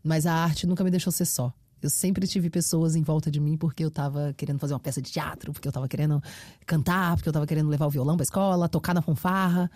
[0.04, 1.52] mas a arte nunca me deixou ser só.
[1.80, 5.02] Eu sempre tive pessoas em volta de mim porque eu tava querendo fazer uma peça
[5.02, 6.22] de teatro, porque eu tava querendo
[6.66, 9.70] cantar, porque eu tava querendo levar o violão pra escola, tocar na fanfarra.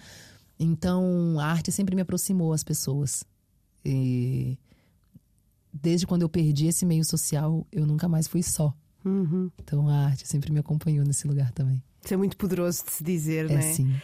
[0.59, 3.25] Então, a arte sempre me aproximou as pessoas.
[3.85, 4.59] E
[5.73, 8.75] desde quando eu perdi esse meio social, eu nunca mais fui só.
[9.05, 9.51] Uhum.
[9.59, 11.83] Então, a arte sempre me acompanhou nesse lugar também.
[12.05, 13.73] Isso é muito poderoso de se dizer, é, não é?
[13.73, 13.95] Sim.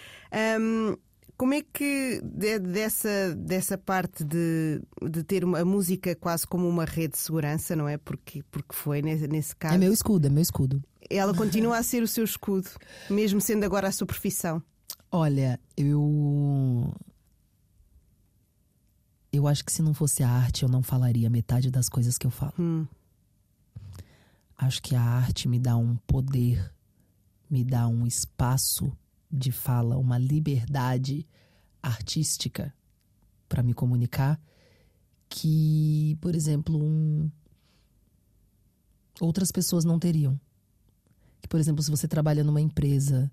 [0.60, 0.96] Um,
[1.36, 2.20] como é que
[2.62, 7.74] dessa, dessa parte de, de ter uma, a música quase como uma rede de segurança,
[7.74, 7.96] não é?
[7.96, 9.74] Porque, porque foi nesse, nesse caso.
[9.74, 10.82] É meu escudo, é meu escudo.
[11.10, 12.68] Ela continua a ser o seu escudo,
[13.10, 14.62] mesmo sendo agora a sua profissão.
[15.10, 16.94] Olha, eu.
[19.32, 22.26] Eu acho que se não fosse a arte, eu não falaria metade das coisas que
[22.26, 22.54] eu falo.
[22.56, 22.86] Hum.
[24.56, 26.72] Acho que a arte me dá um poder,
[27.50, 28.96] me dá um espaço
[29.34, 31.26] de fala, uma liberdade
[31.82, 32.72] artística
[33.48, 34.40] para me comunicar
[35.28, 37.28] que, por exemplo, um...
[39.20, 40.38] outras pessoas não teriam.
[41.42, 43.30] Que, por exemplo, se você trabalha numa empresa,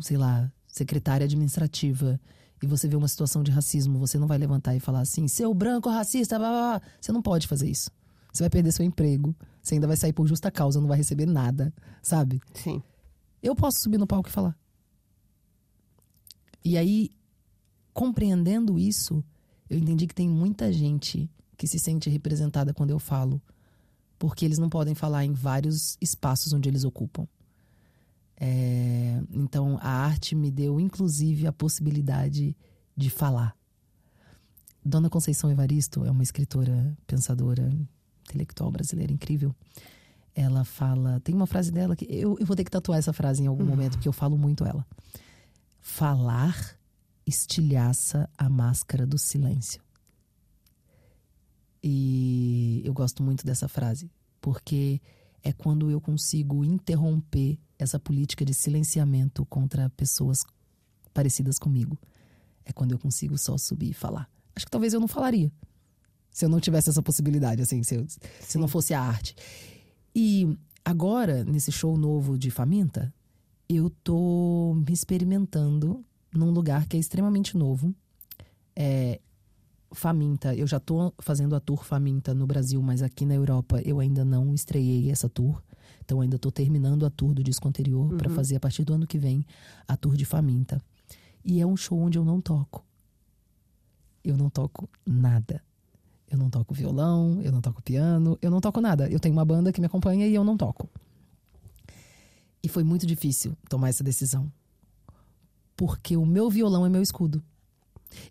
[0.00, 2.20] sei lá, secretária administrativa,
[2.62, 5.54] e você vê uma situação de racismo, você não vai levantar e falar assim, seu
[5.54, 6.88] branco racista, blá, blá, blá.
[7.00, 7.90] você não pode fazer isso.
[8.32, 11.26] Você vai perder seu emprego, você ainda vai sair por justa causa, não vai receber
[11.26, 12.40] nada, sabe?
[12.52, 12.82] Sim.
[13.42, 14.56] Eu posso subir no palco e falar.
[16.64, 17.10] E aí,
[17.92, 19.24] compreendendo isso,
[19.68, 23.40] eu entendi que tem muita gente que se sente representada quando eu falo,
[24.18, 27.26] porque eles não podem falar em vários espaços onde eles ocupam.
[28.40, 32.56] É, então, a arte me deu, inclusive, a possibilidade
[32.96, 33.56] de falar.
[34.84, 37.70] Dona Conceição Evaristo é uma escritora, pensadora,
[38.24, 39.54] intelectual brasileira incrível.
[40.34, 41.20] Ela fala.
[41.20, 42.06] Tem uma frase dela que.
[42.08, 43.70] Eu, eu vou ter que tatuar essa frase em algum uhum.
[43.70, 44.86] momento, porque eu falo muito ela.
[45.90, 46.78] Falar
[47.26, 49.82] estilhaça a máscara do silêncio.
[51.82, 55.00] E eu gosto muito dessa frase, porque
[55.42, 60.44] é quando eu consigo interromper essa política de silenciamento contra pessoas
[61.14, 61.98] parecidas comigo.
[62.66, 64.30] É quando eu consigo só subir e falar.
[64.54, 65.50] Acho que talvez eu não falaria
[66.30, 68.06] se eu não tivesse essa possibilidade, assim, se, eu,
[68.40, 69.34] se não fosse a arte.
[70.14, 73.12] E agora, nesse show novo de Faminta,
[73.68, 77.94] eu tô me experimentando num lugar que é extremamente novo.
[78.74, 79.20] É,
[79.92, 84.00] Faminta, eu já tô fazendo a tour Faminta no Brasil, mas aqui na Europa eu
[84.00, 85.62] ainda não estreiei essa tour.
[86.04, 88.16] Então ainda tô terminando a tour do disco anterior uhum.
[88.16, 89.44] para fazer a partir do ano que vem
[89.86, 90.80] a tour de Faminta.
[91.44, 92.84] E é um show onde eu não toco.
[94.24, 95.62] Eu não toco nada.
[96.30, 99.08] Eu não toco violão, eu não toco piano, eu não toco nada.
[99.08, 100.88] Eu tenho uma banda que me acompanha e eu não toco.
[102.62, 104.50] E foi muito difícil tomar essa decisão.
[105.76, 107.42] Porque o meu violão é meu escudo.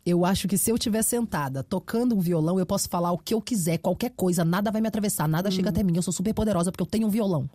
[0.06, 3.34] Eu acho que se eu estiver sentada tocando um violão, eu posso falar o que
[3.34, 5.56] eu quiser, qualquer coisa, nada vai me atravessar, nada uhum.
[5.56, 5.96] chega até mim.
[5.96, 7.50] Eu sou super poderosa porque eu tenho um violão.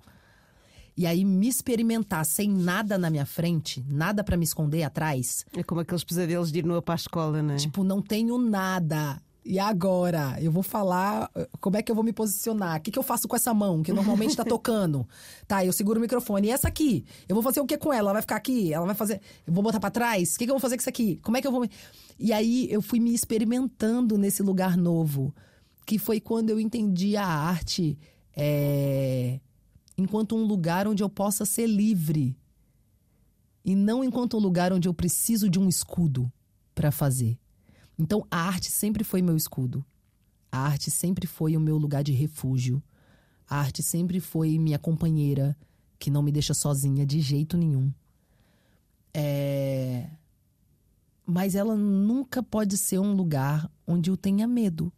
[0.96, 5.44] E aí me experimentar sem nada na minha frente, nada para me esconder atrás.
[5.56, 7.56] É como aqueles pesadelos de ir nua para a escola, né?
[7.56, 9.20] Tipo, não tenho nada.
[9.44, 10.36] E agora?
[10.40, 12.78] Eu vou falar eh, como é que eu vou me posicionar.
[12.78, 15.06] O que, que eu faço com essa mão, que normalmente tá tocando?
[15.48, 16.46] Tá, eu seguro o microfone.
[16.46, 17.04] E essa aqui?
[17.28, 18.10] Eu vou fazer o que com ela?
[18.10, 18.72] Ela vai ficar aqui?
[18.72, 19.20] Ela vai fazer.
[19.44, 20.34] Eu vou botar para trás?
[20.34, 21.18] O que, que eu vou fazer com isso aqui?
[21.22, 21.66] Como é que eu vou.
[22.18, 25.34] E aí eu fui me experimentando nesse lugar novo.
[25.84, 27.98] Que foi quando eu entendi a arte
[28.36, 29.40] é...
[29.98, 32.36] enquanto um lugar onde eu possa ser livre.
[33.64, 36.30] E não enquanto um lugar onde eu preciso de um escudo
[36.74, 37.41] para fazer.
[38.02, 39.84] Então a arte sempre foi meu escudo.
[40.50, 42.82] A arte sempre foi o meu lugar de refúgio.
[43.48, 45.56] A arte sempre foi minha companheira,
[46.00, 47.94] que não me deixa sozinha de jeito nenhum.
[49.14, 50.10] É...
[51.24, 54.92] Mas ela nunca pode ser um lugar onde eu tenha medo.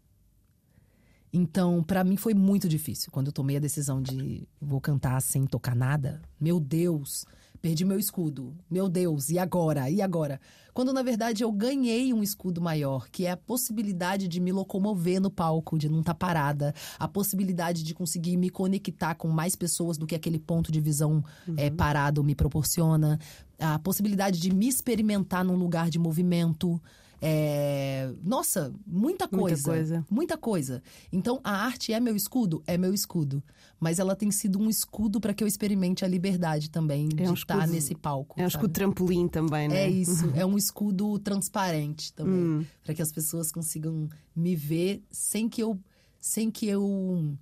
[1.30, 5.44] Então, para mim foi muito difícil quando eu tomei a decisão de vou cantar sem
[5.44, 6.22] tocar nada.
[6.40, 7.26] Meu Deus,
[7.64, 8.54] perdi meu escudo.
[8.70, 9.88] Meu Deus, e agora?
[9.88, 10.38] E agora?
[10.74, 15.18] Quando na verdade eu ganhei um escudo maior, que é a possibilidade de me locomover
[15.18, 19.56] no palco, de não estar tá parada, a possibilidade de conseguir me conectar com mais
[19.56, 21.54] pessoas do que aquele ponto de visão uhum.
[21.56, 23.18] é, parado me proporciona,
[23.58, 26.78] a possibilidade de me experimentar num lugar de movimento.
[27.26, 28.12] É...
[28.22, 30.06] Nossa, muita coisa, muita coisa.
[30.10, 30.82] Muita coisa.
[31.10, 32.62] Então, a arte é meu escudo?
[32.66, 33.42] É meu escudo.
[33.80, 37.30] Mas ela tem sido um escudo para que eu experimente a liberdade também é de
[37.30, 38.38] um estar nesse palco.
[38.38, 38.56] É um sabe?
[38.56, 39.84] escudo trampolim também, né?
[39.84, 40.30] É isso.
[40.34, 42.34] é um escudo transparente também.
[42.34, 42.66] Hum.
[42.82, 44.06] Para que as pessoas consigam
[44.36, 45.80] me ver sem que eu.
[46.20, 47.34] Sem que eu.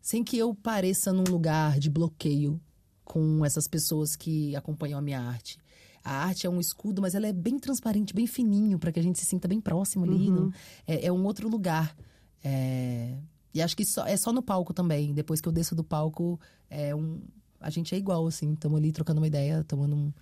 [0.00, 2.60] Sem que eu pareça num lugar de bloqueio
[3.04, 5.58] com essas pessoas que acompanham a minha arte
[6.04, 9.02] a arte é um escudo, mas ela é bem transparente, bem fininho, para que a
[9.02, 10.28] gente se sinta bem próximo ali.
[10.28, 10.52] Uhum.
[10.86, 11.96] É, é, um outro lugar.
[12.42, 13.16] É...
[13.54, 15.14] E acho que só, é só no palco também.
[15.14, 16.38] Depois que eu desço do palco,
[16.68, 17.22] é um...
[17.58, 18.52] a gente é igual, assim.
[18.52, 20.12] Estamos ali trocando uma ideia, tomando um,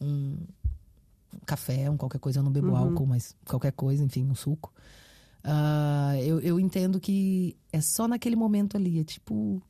[0.00, 0.38] um,
[1.44, 2.38] café, um qualquer coisa.
[2.38, 2.76] Eu não bebo uhum.
[2.76, 4.72] álcool, mas qualquer coisa, enfim, um suco.
[5.44, 9.00] Uh, eu, eu entendo que é só naquele momento ali.
[9.00, 9.60] É tipo,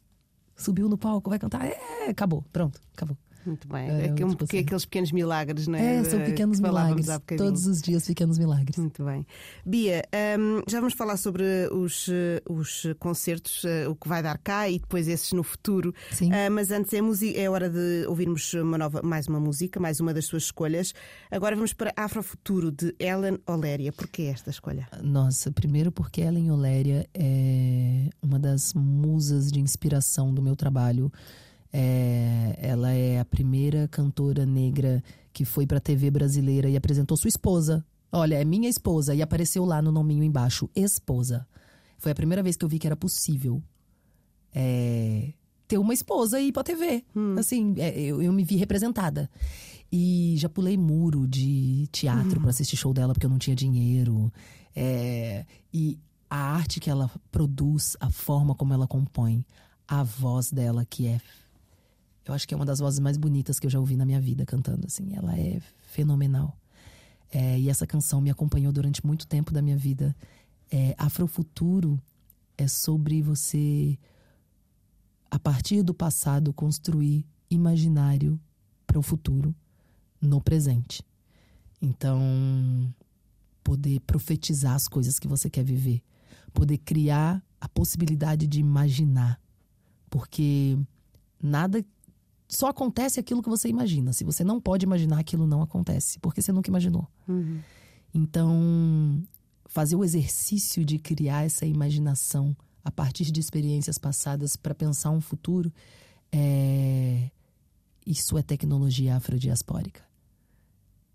[0.55, 3.17] subiu no palco, vai cantar, é, acabou, pronto, acabou.
[3.47, 3.89] Muito bem.
[3.89, 4.59] É, é, um, tipo assim.
[4.59, 5.97] aqueles pequenos milagres, não é?
[5.97, 7.07] É, são pequenos milagres.
[7.37, 8.77] Todos os dias, pequenos milagres.
[8.77, 9.27] Muito bem.
[9.65, 10.03] Bia,
[10.39, 12.09] um, já vamos falar sobre os,
[12.49, 15.95] os concertos, uh, o que vai dar cá e depois esses no futuro.
[16.11, 16.31] Sim.
[16.31, 16.99] Uh, mas antes é,
[17.41, 20.93] é hora de ouvirmos uma nova, mais uma música, mais uma das suas escolhas.
[21.31, 23.93] Agora vamos para Afrofuturo de Ellen Oléria.
[23.93, 24.89] Porquê esta escolha?
[25.03, 31.13] Nossa, primeiro porque Ellen Oléria é uma das musas de inspiração do meu trabalho.
[31.79, 37.19] É, ela é a primeira cantora negra que foi para a TV brasileira e apresentou
[37.19, 37.85] sua esposa.
[38.11, 41.47] Olha, é minha esposa e apareceu lá no nominho embaixo, esposa.
[41.99, 43.63] Foi a primeira vez que eu vi que era possível
[44.55, 45.35] é,
[45.69, 47.05] ter uma esposa e ir pra TV.
[47.15, 47.35] Hum.
[47.39, 49.29] Assim, é, eu, eu, me vi representada.
[49.93, 52.41] E já pulei muro de teatro hum.
[52.41, 54.33] para assistir show dela porque eu não tinha dinheiro.
[54.75, 55.99] É, e
[56.31, 59.45] a arte que ela produz, a forma como ela compõe,
[59.87, 61.21] a voz dela que é
[62.27, 64.21] eu acho que é uma das vozes mais bonitas que eu já ouvi na minha
[64.21, 65.15] vida cantando, assim.
[65.15, 66.59] Ela é fenomenal.
[67.31, 70.15] É, e essa canção me acompanhou durante muito tempo da minha vida.
[70.71, 72.01] É, Afrofuturo
[72.59, 73.97] é sobre você,
[75.31, 78.41] a partir do passado, construir imaginário
[78.87, 79.55] para o futuro
[80.21, 81.05] no presente.
[81.81, 82.21] Então,
[83.63, 86.03] poder profetizar as coisas que você quer viver,
[86.53, 89.41] poder criar a possibilidade de imaginar,
[90.09, 90.79] porque
[91.43, 91.85] nada
[92.49, 94.13] só acontece aquilo que você imagina.
[94.13, 97.09] Se você não pode imaginar, aquilo não acontece, porque você nunca imaginou.
[97.29, 97.61] Uhum.
[98.15, 99.23] Então,
[99.67, 105.21] fazer o exercício de criar essa imaginação a partir de experiências passadas para pensar um
[105.21, 105.73] futuro,
[106.31, 107.31] é...
[108.07, 110.05] isso é tecnologia afrodiaspórica.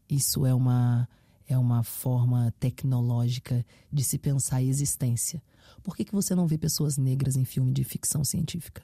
[0.09, 1.07] Isso é uma,
[1.47, 5.41] é uma forma tecnológica de se pensar a existência.
[5.81, 8.83] Por que, que você não vê pessoas negras em filme de ficção científica?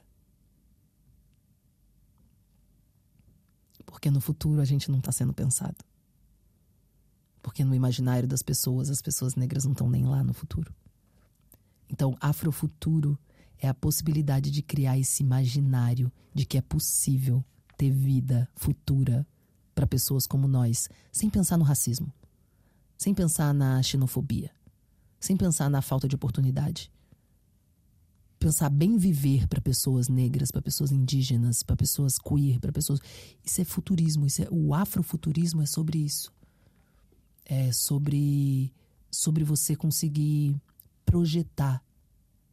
[3.88, 5.76] Porque no futuro a gente não está sendo pensado.
[7.40, 10.74] Porque no imaginário das pessoas, as pessoas negras não estão nem lá no futuro.
[11.88, 13.18] Então, afrofuturo
[13.58, 17.42] é a possibilidade de criar esse imaginário de que é possível
[17.78, 19.26] ter vida futura
[19.74, 22.12] para pessoas como nós, sem pensar no racismo,
[22.98, 24.50] sem pensar na xenofobia,
[25.18, 26.92] sem pensar na falta de oportunidade,
[28.38, 33.00] pensar bem viver para pessoas negras, para pessoas indígenas, para pessoas queer, para pessoas.
[33.44, 36.32] Isso é futurismo, isso é o afrofuturismo é sobre isso.
[37.44, 38.72] É sobre
[39.10, 40.54] sobre você conseguir
[41.04, 41.82] projetar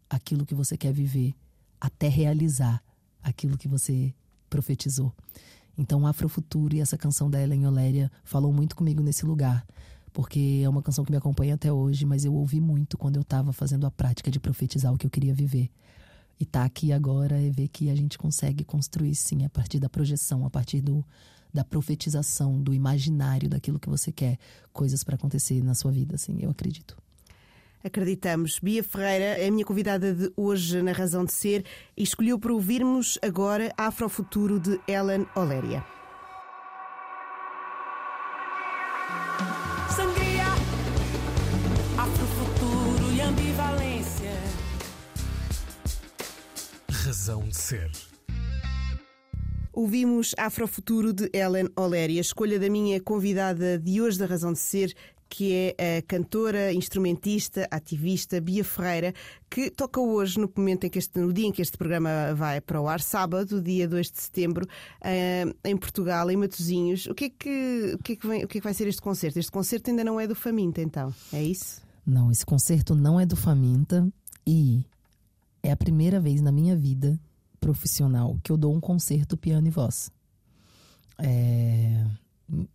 [0.09, 1.35] aquilo que você quer viver
[1.79, 2.81] até realizar
[3.21, 4.13] aquilo que você
[4.49, 5.13] profetizou.
[5.77, 9.65] Então, o Afrofuturo e essa canção da Ellen Oléria falou muito comigo nesse lugar
[10.15, 13.21] porque é uma canção que me acompanha até hoje, mas eu ouvi muito quando eu
[13.21, 15.69] estava fazendo a prática de profetizar o que eu queria viver.
[16.39, 19.89] E tá aqui agora é ver que a gente consegue construir sim a partir da
[19.89, 21.05] projeção, a partir do,
[21.53, 24.37] da profetização, do imaginário daquilo que você quer,
[24.71, 26.95] coisas para acontecer na sua vida, assim, eu acredito.
[27.83, 28.57] Acreditamos.
[28.59, 32.53] Bia Ferreira é a minha convidada de hoje na Razão de Ser e escolheu para
[32.53, 35.94] ouvirmos agora Afrofuturo de Ellen Oléria.
[47.05, 47.91] Razão de Ser.
[49.71, 54.91] Ouvimos Afrofuturo de Ellen Oléria, escolha da minha convidada de hoje da Razão de Ser,
[55.29, 59.13] que é a cantora, instrumentista, ativista Bia Ferreira,
[59.51, 62.59] que toca hoje, no momento em que este, no dia em que este programa vai
[62.59, 64.67] para o ar, sábado, dia 2 de setembro,
[64.99, 67.05] eh, em Portugal, em Matosinhos.
[67.05, 68.87] O que, é que, o, que é que vem, o que é que vai ser
[68.87, 69.37] este concerto?
[69.37, 71.83] Este concerto ainda não é do Faminta, então, é isso?
[72.03, 74.11] Não, esse concerto não é do Faminta
[74.47, 74.83] e
[75.65, 77.19] é a primeira vez na minha vida
[77.59, 80.11] profissional que eu dou um concerto piano e voz.
[81.17, 82.05] É,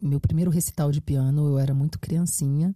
[0.01, 2.75] meu primeiro recital de piano eu era muito criancinha,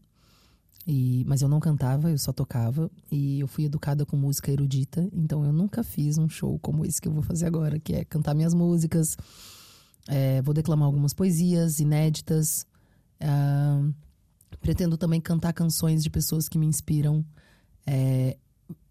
[0.86, 2.90] e, mas eu não cantava, eu só tocava.
[3.10, 7.00] E eu fui educada com música erudita, então eu nunca fiz um show como esse
[7.00, 9.16] que eu vou fazer agora, que é cantar minhas músicas.
[10.06, 12.66] É, vou declamar algumas poesias inéditas.
[13.20, 13.92] Uh,
[14.60, 17.24] pretendo também cantar canções de pessoas que me inspiram.
[17.86, 18.36] É,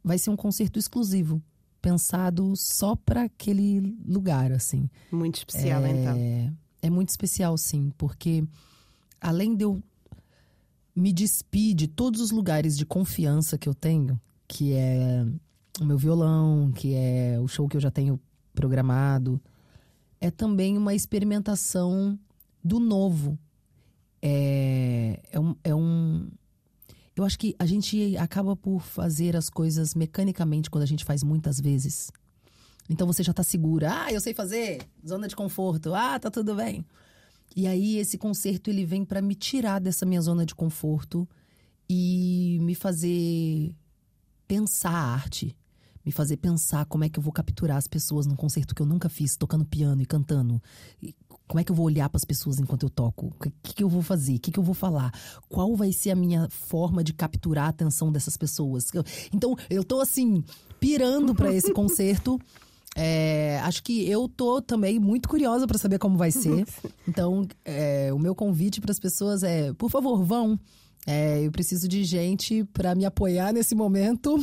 [0.03, 1.41] vai ser um concerto exclusivo
[1.81, 4.89] pensado só para aquele lugar, assim.
[5.11, 6.57] Muito especial, é, então.
[6.81, 8.43] É muito especial, sim, porque
[9.19, 9.83] além de eu
[10.95, 15.25] me despir de todos os lugares de confiança que eu tenho, que é
[15.81, 18.19] o meu violão, que é o show que eu já tenho
[18.53, 19.41] programado,
[20.21, 22.17] é também uma experimentação
[22.63, 23.37] do novo.
[24.21, 26.29] É, é, um, é um,
[27.15, 31.23] eu acho que a gente acaba por fazer as coisas mecanicamente quando a gente faz
[31.23, 32.11] muitas vezes.
[32.89, 34.05] Então você já tá segura.
[34.05, 34.81] Ah, eu sei fazer.
[35.07, 35.93] Zona de conforto.
[35.93, 36.85] Ah, tá tudo bem.
[37.55, 41.27] E aí esse concerto ele vem para me tirar dessa minha zona de conforto
[41.87, 43.75] e me fazer
[44.47, 45.55] pensar a arte,
[46.03, 48.85] me fazer pensar como é que eu vou capturar as pessoas num concerto que eu
[48.85, 50.61] nunca fiz, tocando piano e cantando.
[51.53, 53.27] Como é que eu vou olhar para as pessoas enquanto eu toco?
[53.27, 54.37] O que, que eu vou fazer?
[54.37, 55.13] O que, que eu vou falar?
[55.47, 58.87] Qual vai ser a minha forma de capturar a atenção dessas pessoas?
[59.31, 60.43] Então, eu tô assim,
[60.79, 62.41] pirando para esse concerto.
[62.95, 66.65] É, acho que eu tô também muito curiosa para saber como vai ser.
[67.07, 70.59] Então, é, o meu convite para as pessoas é, por favor, vão.
[71.05, 74.37] É, eu preciso de gente para me apoiar nesse momento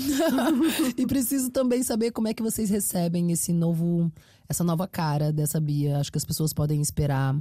[0.96, 4.12] e preciso também saber como é que vocês recebem esse novo,
[4.46, 5.98] essa nova cara dessa Bia.
[5.98, 7.34] Acho que as pessoas podem esperar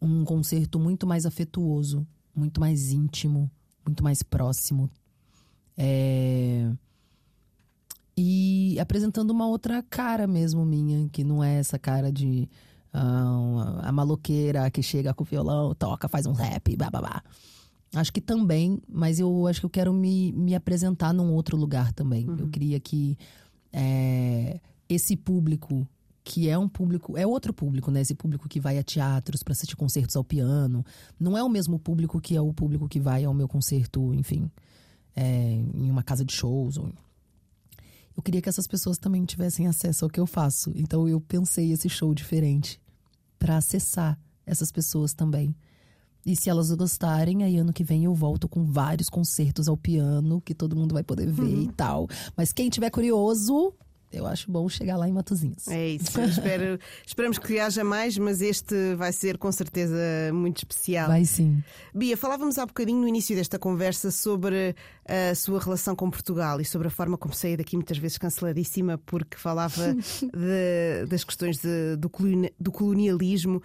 [0.00, 3.50] um concerto muito mais afetuoso, muito mais íntimo,
[3.84, 4.88] muito mais próximo.
[5.76, 6.70] É...
[8.16, 12.48] E apresentando uma outra cara mesmo minha, que não é essa cara de
[12.94, 17.20] uh, a maloqueira que chega com o violão, toca, faz um rap, babá.
[17.94, 21.92] Acho que também, mas eu acho que eu quero me, me apresentar num outro lugar
[21.92, 22.28] também.
[22.28, 22.36] Uhum.
[22.38, 23.16] Eu queria que
[23.72, 25.86] é, esse público,
[26.24, 28.00] que é um público, é outro público, né?
[28.00, 30.84] Esse público que vai a teatros para assistir concertos ao piano,
[31.18, 34.50] não é o mesmo público que é o público que vai ao meu concerto, enfim,
[35.14, 36.76] é, em uma casa de shows.
[36.76, 36.92] Ou...
[38.16, 40.72] Eu queria que essas pessoas também tivessem acesso ao que eu faço.
[40.74, 42.80] Então eu pensei esse show diferente
[43.38, 45.54] para acessar essas pessoas também.
[46.26, 50.40] E se elas gostarem, aí ano que vem eu volto com vários concertos ao piano,
[50.40, 51.62] que todo mundo vai poder ver uhum.
[51.62, 52.08] e tal.
[52.36, 53.74] Mas quem tiver curioso,
[54.14, 55.68] eu acho bom chegar lá em Matozinhos.
[55.68, 56.18] É isso.
[56.20, 59.96] Espero, esperamos que haja mais, mas este vai ser com certeza
[60.32, 61.08] muito especial.
[61.08, 61.62] Vai sim.
[61.92, 64.74] Bia, falávamos há bocadinho no início desta conversa sobre
[65.06, 68.98] a sua relação com Portugal e sobre a forma como saí daqui muitas vezes canceladíssima
[69.04, 72.10] porque falava de, das questões de, do,
[72.58, 73.62] do colonialismo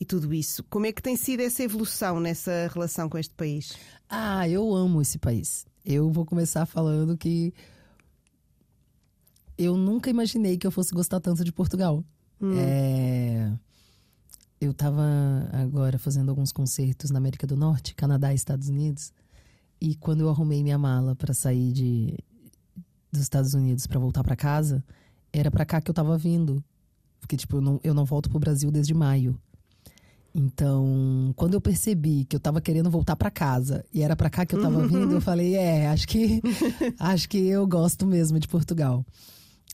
[0.00, 0.64] e tudo isso.
[0.64, 3.76] Como é que tem sido essa evolução nessa relação com este país?
[4.08, 5.66] Ah, eu amo esse país.
[5.84, 7.52] Eu vou começar falando que
[9.58, 12.02] eu nunca imaginei que eu fosse gostar tanto de Portugal.
[12.40, 12.54] Hum.
[12.56, 13.52] É...
[14.58, 15.02] Eu estava
[15.52, 19.12] agora fazendo alguns concertos na América do Norte, Canadá e Estados Unidos.
[19.80, 22.18] E quando eu arrumei minha mala para sair de,
[23.10, 24.84] dos Estados Unidos para voltar para casa,
[25.32, 26.62] era para cá que eu tava vindo.
[27.18, 29.38] Porque, tipo, eu não, eu não volto pro Brasil desde maio.
[30.34, 34.46] Então, quando eu percebi que eu tava querendo voltar para casa e era para cá
[34.46, 36.40] que eu tava vindo, eu falei, é, acho que
[36.98, 39.04] acho que eu gosto mesmo de Portugal.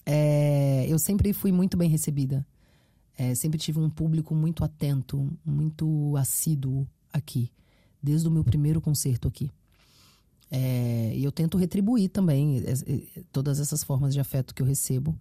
[0.04, 2.46] É, eu sempre fui muito bem recebida.
[3.18, 7.50] É, sempre tive um público muito atento, muito assíduo aqui,
[8.02, 9.50] desde o meu primeiro concerto aqui.
[10.50, 12.62] É, e eu tento retribuir também
[13.32, 15.18] todas essas formas de afeto que eu recebo.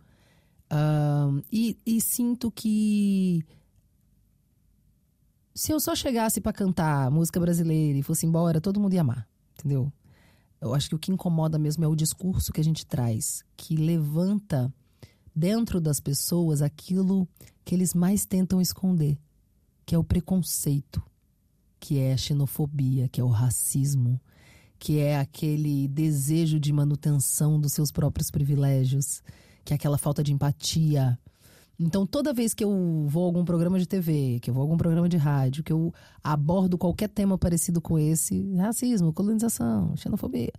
[0.72, 3.44] Uh, e, e sinto que
[5.56, 9.26] se eu só chegasse para cantar música brasileira e fosse embora, todo mundo ia amar,
[9.54, 9.92] entendeu?
[10.60, 13.76] Eu acho que o que incomoda mesmo é o discurso que a gente traz, que
[13.78, 14.74] levanta
[15.34, 17.28] dentro das pessoas aquilo
[17.64, 19.18] que eles mais tentam esconder,
[19.86, 21.02] que é o preconceito,
[21.80, 24.20] que é a xenofobia, que é o racismo,
[24.78, 29.22] que é aquele desejo de manutenção dos seus próprios privilégios,
[29.64, 31.18] que é aquela falta de empatia.
[31.80, 34.66] Então, toda vez que eu vou a algum programa de TV, que eu vou a
[34.66, 40.54] algum programa de rádio, que eu abordo qualquer tema parecido com esse, racismo, colonização, xenofobia.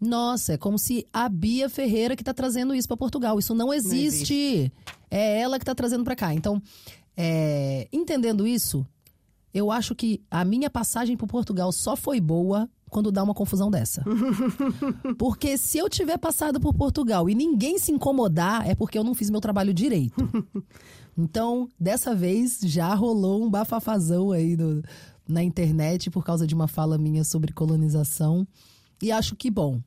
[0.00, 3.38] Nossa, é como se a Bia Ferreira que está trazendo isso para Portugal.
[3.38, 3.94] Isso não existe.
[3.96, 4.72] não existe.
[5.10, 6.34] É ela que está trazendo para cá.
[6.34, 6.62] Então,
[7.16, 8.86] é, entendendo isso,
[9.52, 13.70] eu acho que a minha passagem por Portugal só foi boa quando dá uma confusão
[13.70, 14.04] dessa.
[15.18, 19.14] Porque se eu tiver passado por Portugal e ninguém se incomodar, é porque eu não
[19.14, 20.16] fiz meu trabalho direito.
[21.20, 24.56] Então, dessa vez já rolou um bafafazão aí
[25.26, 28.46] na internet por causa de uma fala minha sobre colonização.
[29.02, 29.80] E acho que bom.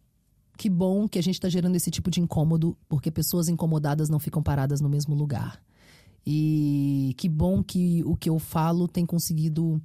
[0.58, 4.20] Que bom que a gente está gerando esse tipo de incômodo, porque pessoas incomodadas não
[4.20, 5.62] ficam paradas no mesmo lugar.
[6.28, 9.82] E que bom que o que eu falo tem conseguido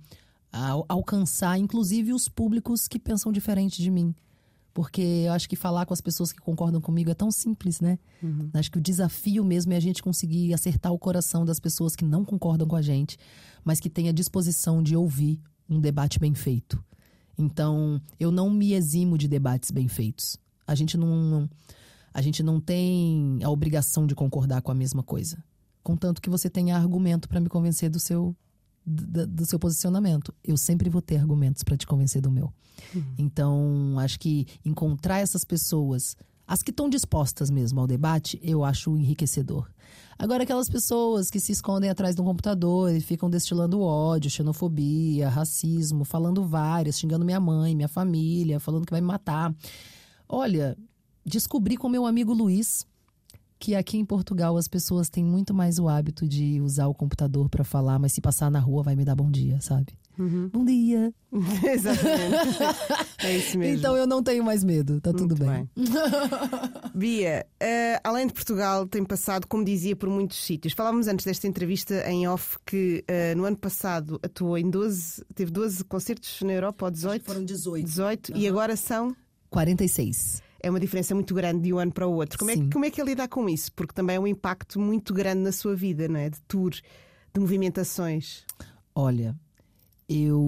[0.89, 4.15] alcançar, inclusive, os públicos que pensam diferente de mim.
[4.73, 7.99] Porque eu acho que falar com as pessoas que concordam comigo é tão simples, né?
[8.23, 8.51] Uhum.
[8.53, 12.05] Acho que o desafio mesmo é a gente conseguir acertar o coração das pessoas que
[12.05, 13.17] não concordam com a gente,
[13.65, 16.83] mas que têm a disposição de ouvir um debate bem feito.
[17.39, 20.37] Então, eu não me eximo de debates bem feitos.
[20.67, 21.49] A gente não,
[22.13, 25.43] a gente não tem a obrigação de concordar com a mesma coisa.
[25.83, 28.37] Contanto que você tenha argumento para me convencer do seu
[28.87, 30.33] do, do, seu posicionamento.
[30.45, 32.53] Eu sempre vou ter argumentos para te convencer do meu.
[32.95, 33.15] Uhum.
[33.19, 36.17] Então, acho que encontrar essas pessoas,
[36.47, 39.69] as que estão dispostas mesmo ao debate, eu acho enriquecedor.
[40.19, 45.29] Agora, aquelas pessoas que se escondem atrás de um computador e ficam destilando ódio, xenofobia,
[45.29, 49.55] racismo, falando várias, xingando minha mãe, minha família, falando que vai me matar.
[50.29, 50.77] Olha,
[51.25, 52.87] descobri com meu amigo Luiz
[53.59, 57.49] que aqui em Portugal as pessoas têm muito mais o hábito de usar o computador
[57.49, 59.97] para falar, mas se passar na rua vai me dar bom dia, sabe?
[60.19, 60.49] Uhum.
[60.49, 61.13] Bom dia.
[61.73, 62.59] Exatamente.
[63.19, 63.79] é isso mesmo.
[63.79, 65.49] Então eu não tenho mais medo, tá tudo bem.
[65.49, 65.71] bem.
[66.95, 70.73] Bia, uh, além de Portugal, tem passado, como dizia, por muitos sítios.
[70.73, 75.51] Falávamos antes desta entrevista em off que uh, no ano passado atuou em 12, teve
[75.51, 77.25] 12 concertos na Europa, ou 18?
[77.25, 77.85] Foram 18.
[77.85, 78.39] 18 uhum.
[78.39, 79.15] e agora são
[79.51, 82.39] 46 é uma diferença muito grande de um ano para o outro.
[82.39, 83.73] Como é, como é que é lidar com isso?
[83.73, 86.29] Porque também é um impacto muito grande na sua vida, não é?
[86.29, 88.45] De tour, de movimentações.
[88.95, 89.37] Olha,
[90.09, 90.43] eu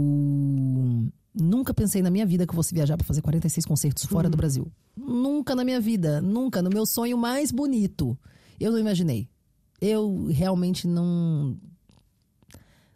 [1.34, 4.30] nunca pensei na minha vida que eu fosse viajar para fazer 46 concertos fora uhum.
[4.30, 4.72] do Brasil.
[4.96, 6.60] Nunca na minha vida, nunca.
[6.60, 8.18] No meu sonho mais bonito.
[8.58, 9.28] Eu não imaginei.
[9.80, 11.56] Eu realmente não.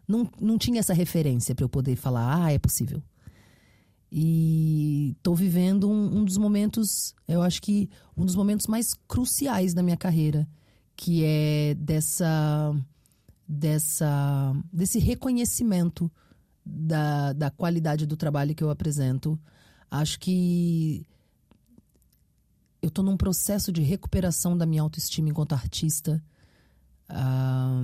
[0.05, 3.01] Não, não tinha essa referência para eu poder falar, ah, é possível.
[4.15, 9.73] E estou vivendo um, um, dos momentos, eu acho que um dos momentos mais cruciais
[9.73, 10.47] da minha carreira,
[10.95, 12.75] que é dessa,
[13.47, 16.11] dessa desse reconhecimento
[16.63, 19.39] da, da qualidade do trabalho que eu apresento.
[19.89, 21.07] Acho que
[22.83, 26.23] eu estou num processo de recuperação da minha autoestima enquanto artista.
[27.09, 27.81] Ah,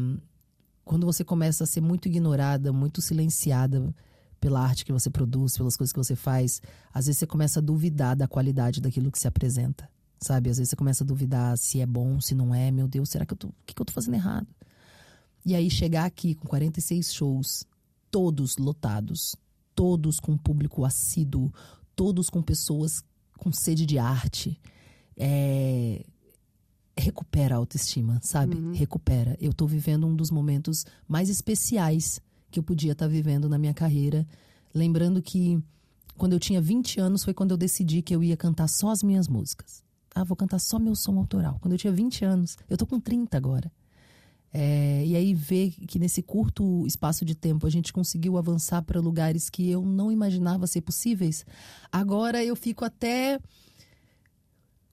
[0.85, 3.95] quando você começa a ser muito ignorada, muito silenciada
[4.39, 6.61] pela arte que você produz, pelas coisas que você faz,
[6.93, 9.89] às vezes você começa a duvidar da qualidade daquilo que se apresenta.
[10.21, 10.49] Sabe?
[10.49, 12.71] Às vezes você começa a duvidar se é bom, se não é.
[12.71, 13.47] Meu Deus, será que eu tô.
[13.47, 14.47] O que, que eu tô fazendo errado?
[15.45, 17.65] E aí chegar aqui com 46 shows,
[18.11, 19.35] todos lotados,
[19.73, 21.51] todos com público assíduo,
[21.95, 23.01] todos com pessoas
[23.37, 24.59] com sede de arte.
[25.15, 26.05] É,
[26.97, 28.57] recupera a autoestima, sabe?
[28.57, 28.73] Uhum.
[28.73, 29.37] Recupera.
[29.39, 32.21] Eu tô vivendo um dos momentos mais especiais
[32.51, 34.27] que eu podia estar tá vivendo na minha carreira.
[34.73, 35.61] Lembrando que
[36.17, 39.01] quando eu tinha 20 anos foi quando eu decidi que eu ia cantar só as
[39.01, 39.83] minhas músicas.
[40.13, 41.57] Ah, vou cantar só meu som autoral.
[41.61, 43.71] Quando eu tinha 20 anos, eu tô com 30 agora.
[44.51, 48.99] É, e aí ver que nesse curto espaço de tempo a gente conseguiu avançar para
[48.99, 51.45] lugares que eu não imaginava ser possíveis.
[51.91, 53.39] Agora eu fico até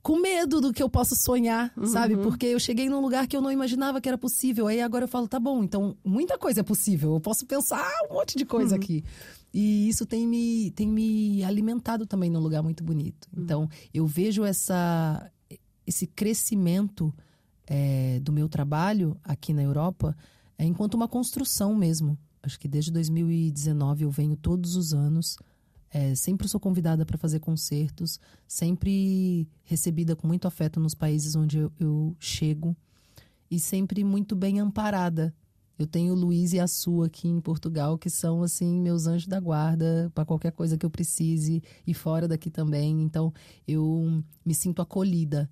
[0.07, 1.85] com medo do que eu posso sonhar, uhum.
[1.85, 2.17] sabe?
[2.17, 4.69] Porque eu cheguei num lugar que eu não imaginava que era possível.
[4.69, 7.15] Aí agora eu falo, tá bom, então muita coisa é possível.
[7.15, 8.81] Eu posso pensar um monte de coisa uhum.
[8.81, 9.05] aqui.
[9.53, 13.27] E isso tem me, tem me alimentado também num lugar muito bonito.
[13.37, 13.43] Uhum.
[13.43, 15.29] Então, eu vejo essa,
[15.85, 17.13] esse crescimento
[17.67, 20.17] é, do meu trabalho aqui na Europa
[20.57, 22.17] é, enquanto uma construção mesmo.
[22.45, 25.37] Acho que desde 2019 eu venho todos os anos
[25.91, 31.59] é, sempre sou convidada para fazer concertos, sempre recebida com muito afeto nos países onde
[31.59, 32.77] eu, eu chego
[33.51, 35.35] e sempre muito bem amparada.
[35.79, 39.27] Eu tenho o Luiz e a sua aqui em Portugal, que são, assim, meus anjos
[39.27, 43.03] da guarda para qualquer coisa que eu precise e fora daqui também.
[43.03, 43.33] Então,
[43.69, 45.51] eu me sinto acolhida,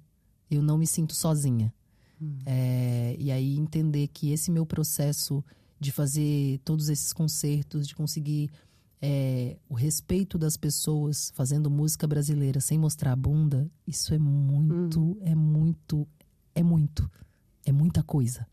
[0.50, 1.72] eu não me sinto sozinha.
[2.20, 2.38] Hum.
[2.46, 5.44] É, e aí, entender que esse meu processo
[5.78, 8.50] de fazer todos esses concertos, de conseguir
[9.06, 15.00] é, o respeito das pessoas fazendo música brasileira sem mostrar a bunda, isso é muito,
[15.00, 15.18] hum.
[15.20, 16.08] é muito
[16.54, 17.10] é muito.
[17.66, 18.46] É muita coisa.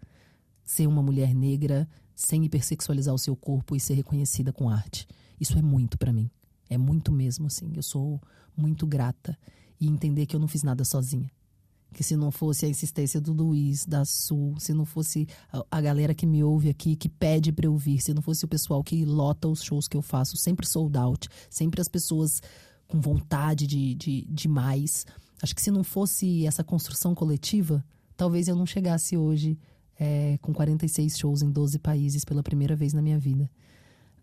[0.64, 5.08] Ser uma mulher negra sem hipersexualizar o seu corpo e ser reconhecida com arte.
[5.40, 6.30] Isso é muito para mim.
[6.70, 7.72] É muito mesmo, assim.
[7.76, 8.22] Eu sou
[8.58, 9.38] muito grata.
[9.80, 11.32] E entender que eu não fiz nada sozinha.
[11.94, 15.28] Que se não fosse a insistência do Luiz, da Sul, se não fosse
[15.70, 18.48] a, galera que me ouve aqui, que pede pra eu vir, se não fosse o
[18.48, 22.42] pessoal que lota os shows que eu faço, sempre sold out, sempre as pessoas
[22.88, 25.06] com vontade de, de, de mais.
[25.42, 27.84] Acho que se não fosse essa construção coletiva,
[28.16, 29.58] talvez eu não chegasse hoje
[30.00, 33.50] é, com 46 shows em 12 países pela primeira vez na minha vida.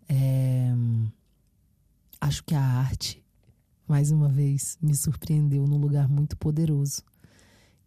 [0.07, 0.73] É,
[2.19, 3.23] acho que a arte,
[3.87, 7.01] mais uma vez, me surpreendeu num lugar muito poderoso.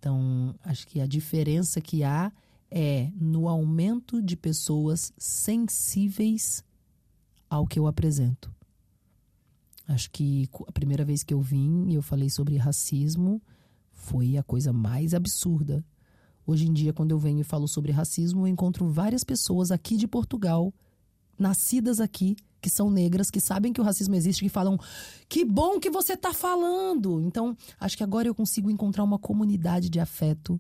[0.03, 2.33] Então, acho que a diferença que há
[2.69, 6.65] é no aumento de pessoas sensíveis
[7.49, 8.53] ao que eu apresento.
[9.87, 13.41] Acho que a primeira vez que eu vim e eu falei sobre racismo
[13.93, 15.85] foi a coisa mais absurda.
[16.45, 19.97] Hoje em dia, quando eu venho e falo sobre racismo, eu encontro várias pessoas aqui
[19.97, 20.75] de Portugal,
[21.39, 24.79] nascidas aqui, que são negras, que sabem que o racismo existe, que falam:
[25.29, 27.21] que bom que você está falando.
[27.21, 30.59] Então, acho que agora eu consigo encontrar uma comunidade de afeto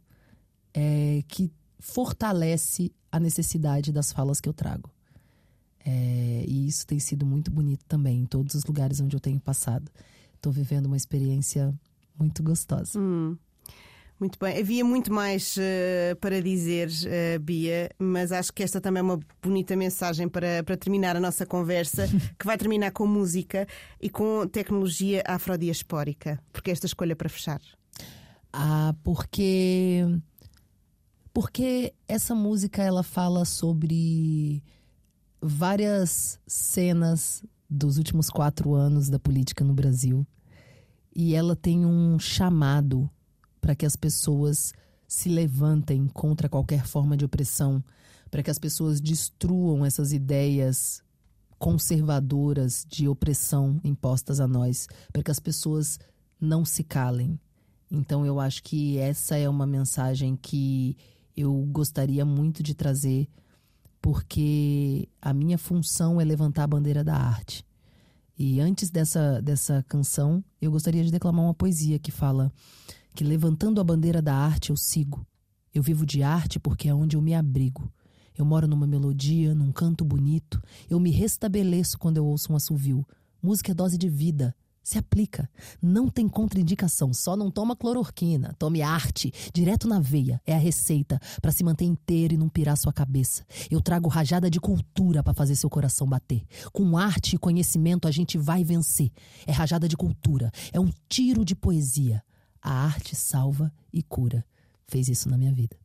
[0.75, 4.91] é, que fortalece a necessidade das falas que eu trago.
[5.85, 9.41] É, e isso tem sido muito bonito também, em todos os lugares onde eu tenho
[9.41, 9.91] passado.
[10.35, 11.73] Estou vivendo uma experiência
[12.19, 12.99] muito gostosa.
[12.99, 13.37] Hum.
[14.23, 14.57] Muito bem.
[14.57, 19.19] Havia muito mais uh, para dizer, uh, Bia, mas acho que esta também é uma
[19.43, 22.07] bonita mensagem para, para terminar a nossa conversa,
[22.39, 23.67] que vai terminar com música
[24.01, 26.39] e com tecnologia afrodiaspórica.
[26.53, 27.61] Porque esta escolha para fechar?
[28.53, 30.05] Ah, porque.
[31.35, 34.63] Porque essa música ela fala sobre
[35.41, 40.25] várias cenas dos últimos quatro anos da política no Brasil.
[41.13, 43.11] E ela tem um chamado
[43.63, 44.75] para que as pessoas
[45.07, 47.83] se levantem contra qualquer forma de opressão,
[48.31, 51.03] para que as pessoas destruam essas ideias
[51.59, 55.99] conservadoras de opressão impostas a nós, para que as pessoas
[56.41, 57.39] não se calem.
[57.89, 60.97] Então eu acho que essa é uma mensagem que
[61.37, 63.29] eu gostaria muito de trazer,
[64.01, 67.65] porque a minha função é levantar a bandeira da arte.
[68.37, 72.51] E antes dessa, dessa canção, eu gostaria de declamar uma poesia que fala:
[73.15, 75.27] que levantando a bandeira da arte eu sigo.
[75.75, 77.91] Eu vivo de arte porque é onde eu me abrigo.
[78.37, 80.63] Eu moro numa melodia, num canto bonito.
[80.89, 83.07] Eu me restabeleço quando eu ouço um assovio.
[83.43, 84.55] Música é dose de vida.
[84.83, 85.49] Se aplica.
[85.81, 87.13] Não tem contraindicação.
[87.13, 88.55] Só não toma clororquina.
[88.59, 89.33] Tome arte.
[89.53, 90.41] Direto na veia.
[90.45, 93.45] É a receita para se manter inteiro e não pirar sua cabeça.
[93.71, 96.43] Eu trago rajada de cultura para fazer seu coração bater.
[96.73, 99.11] Com arte e conhecimento a gente vai vencer.
[99.47, 100.51] É rajada de cultura.
[100.73, 102.23] É um tiro de poesia.
[102.63, 104.45] A arte salva e cura.
[104.87, 105.77] Fez isso na minha vida.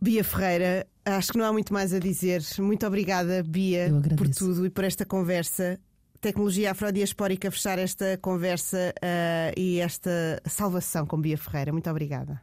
[0.00, 2.42] Bia Ferreira, acho que não há muito mais a dizer.
[2.58, 5.78] Muito obrigada, Bia, por tudo e por esta conversa.
[6.20, 11.72] Tecnologia Afrodiaspórica fechar esta conversa uh, e esta salvação com Bia Ferreira.
[11.72, 12.40] Muito obrigada.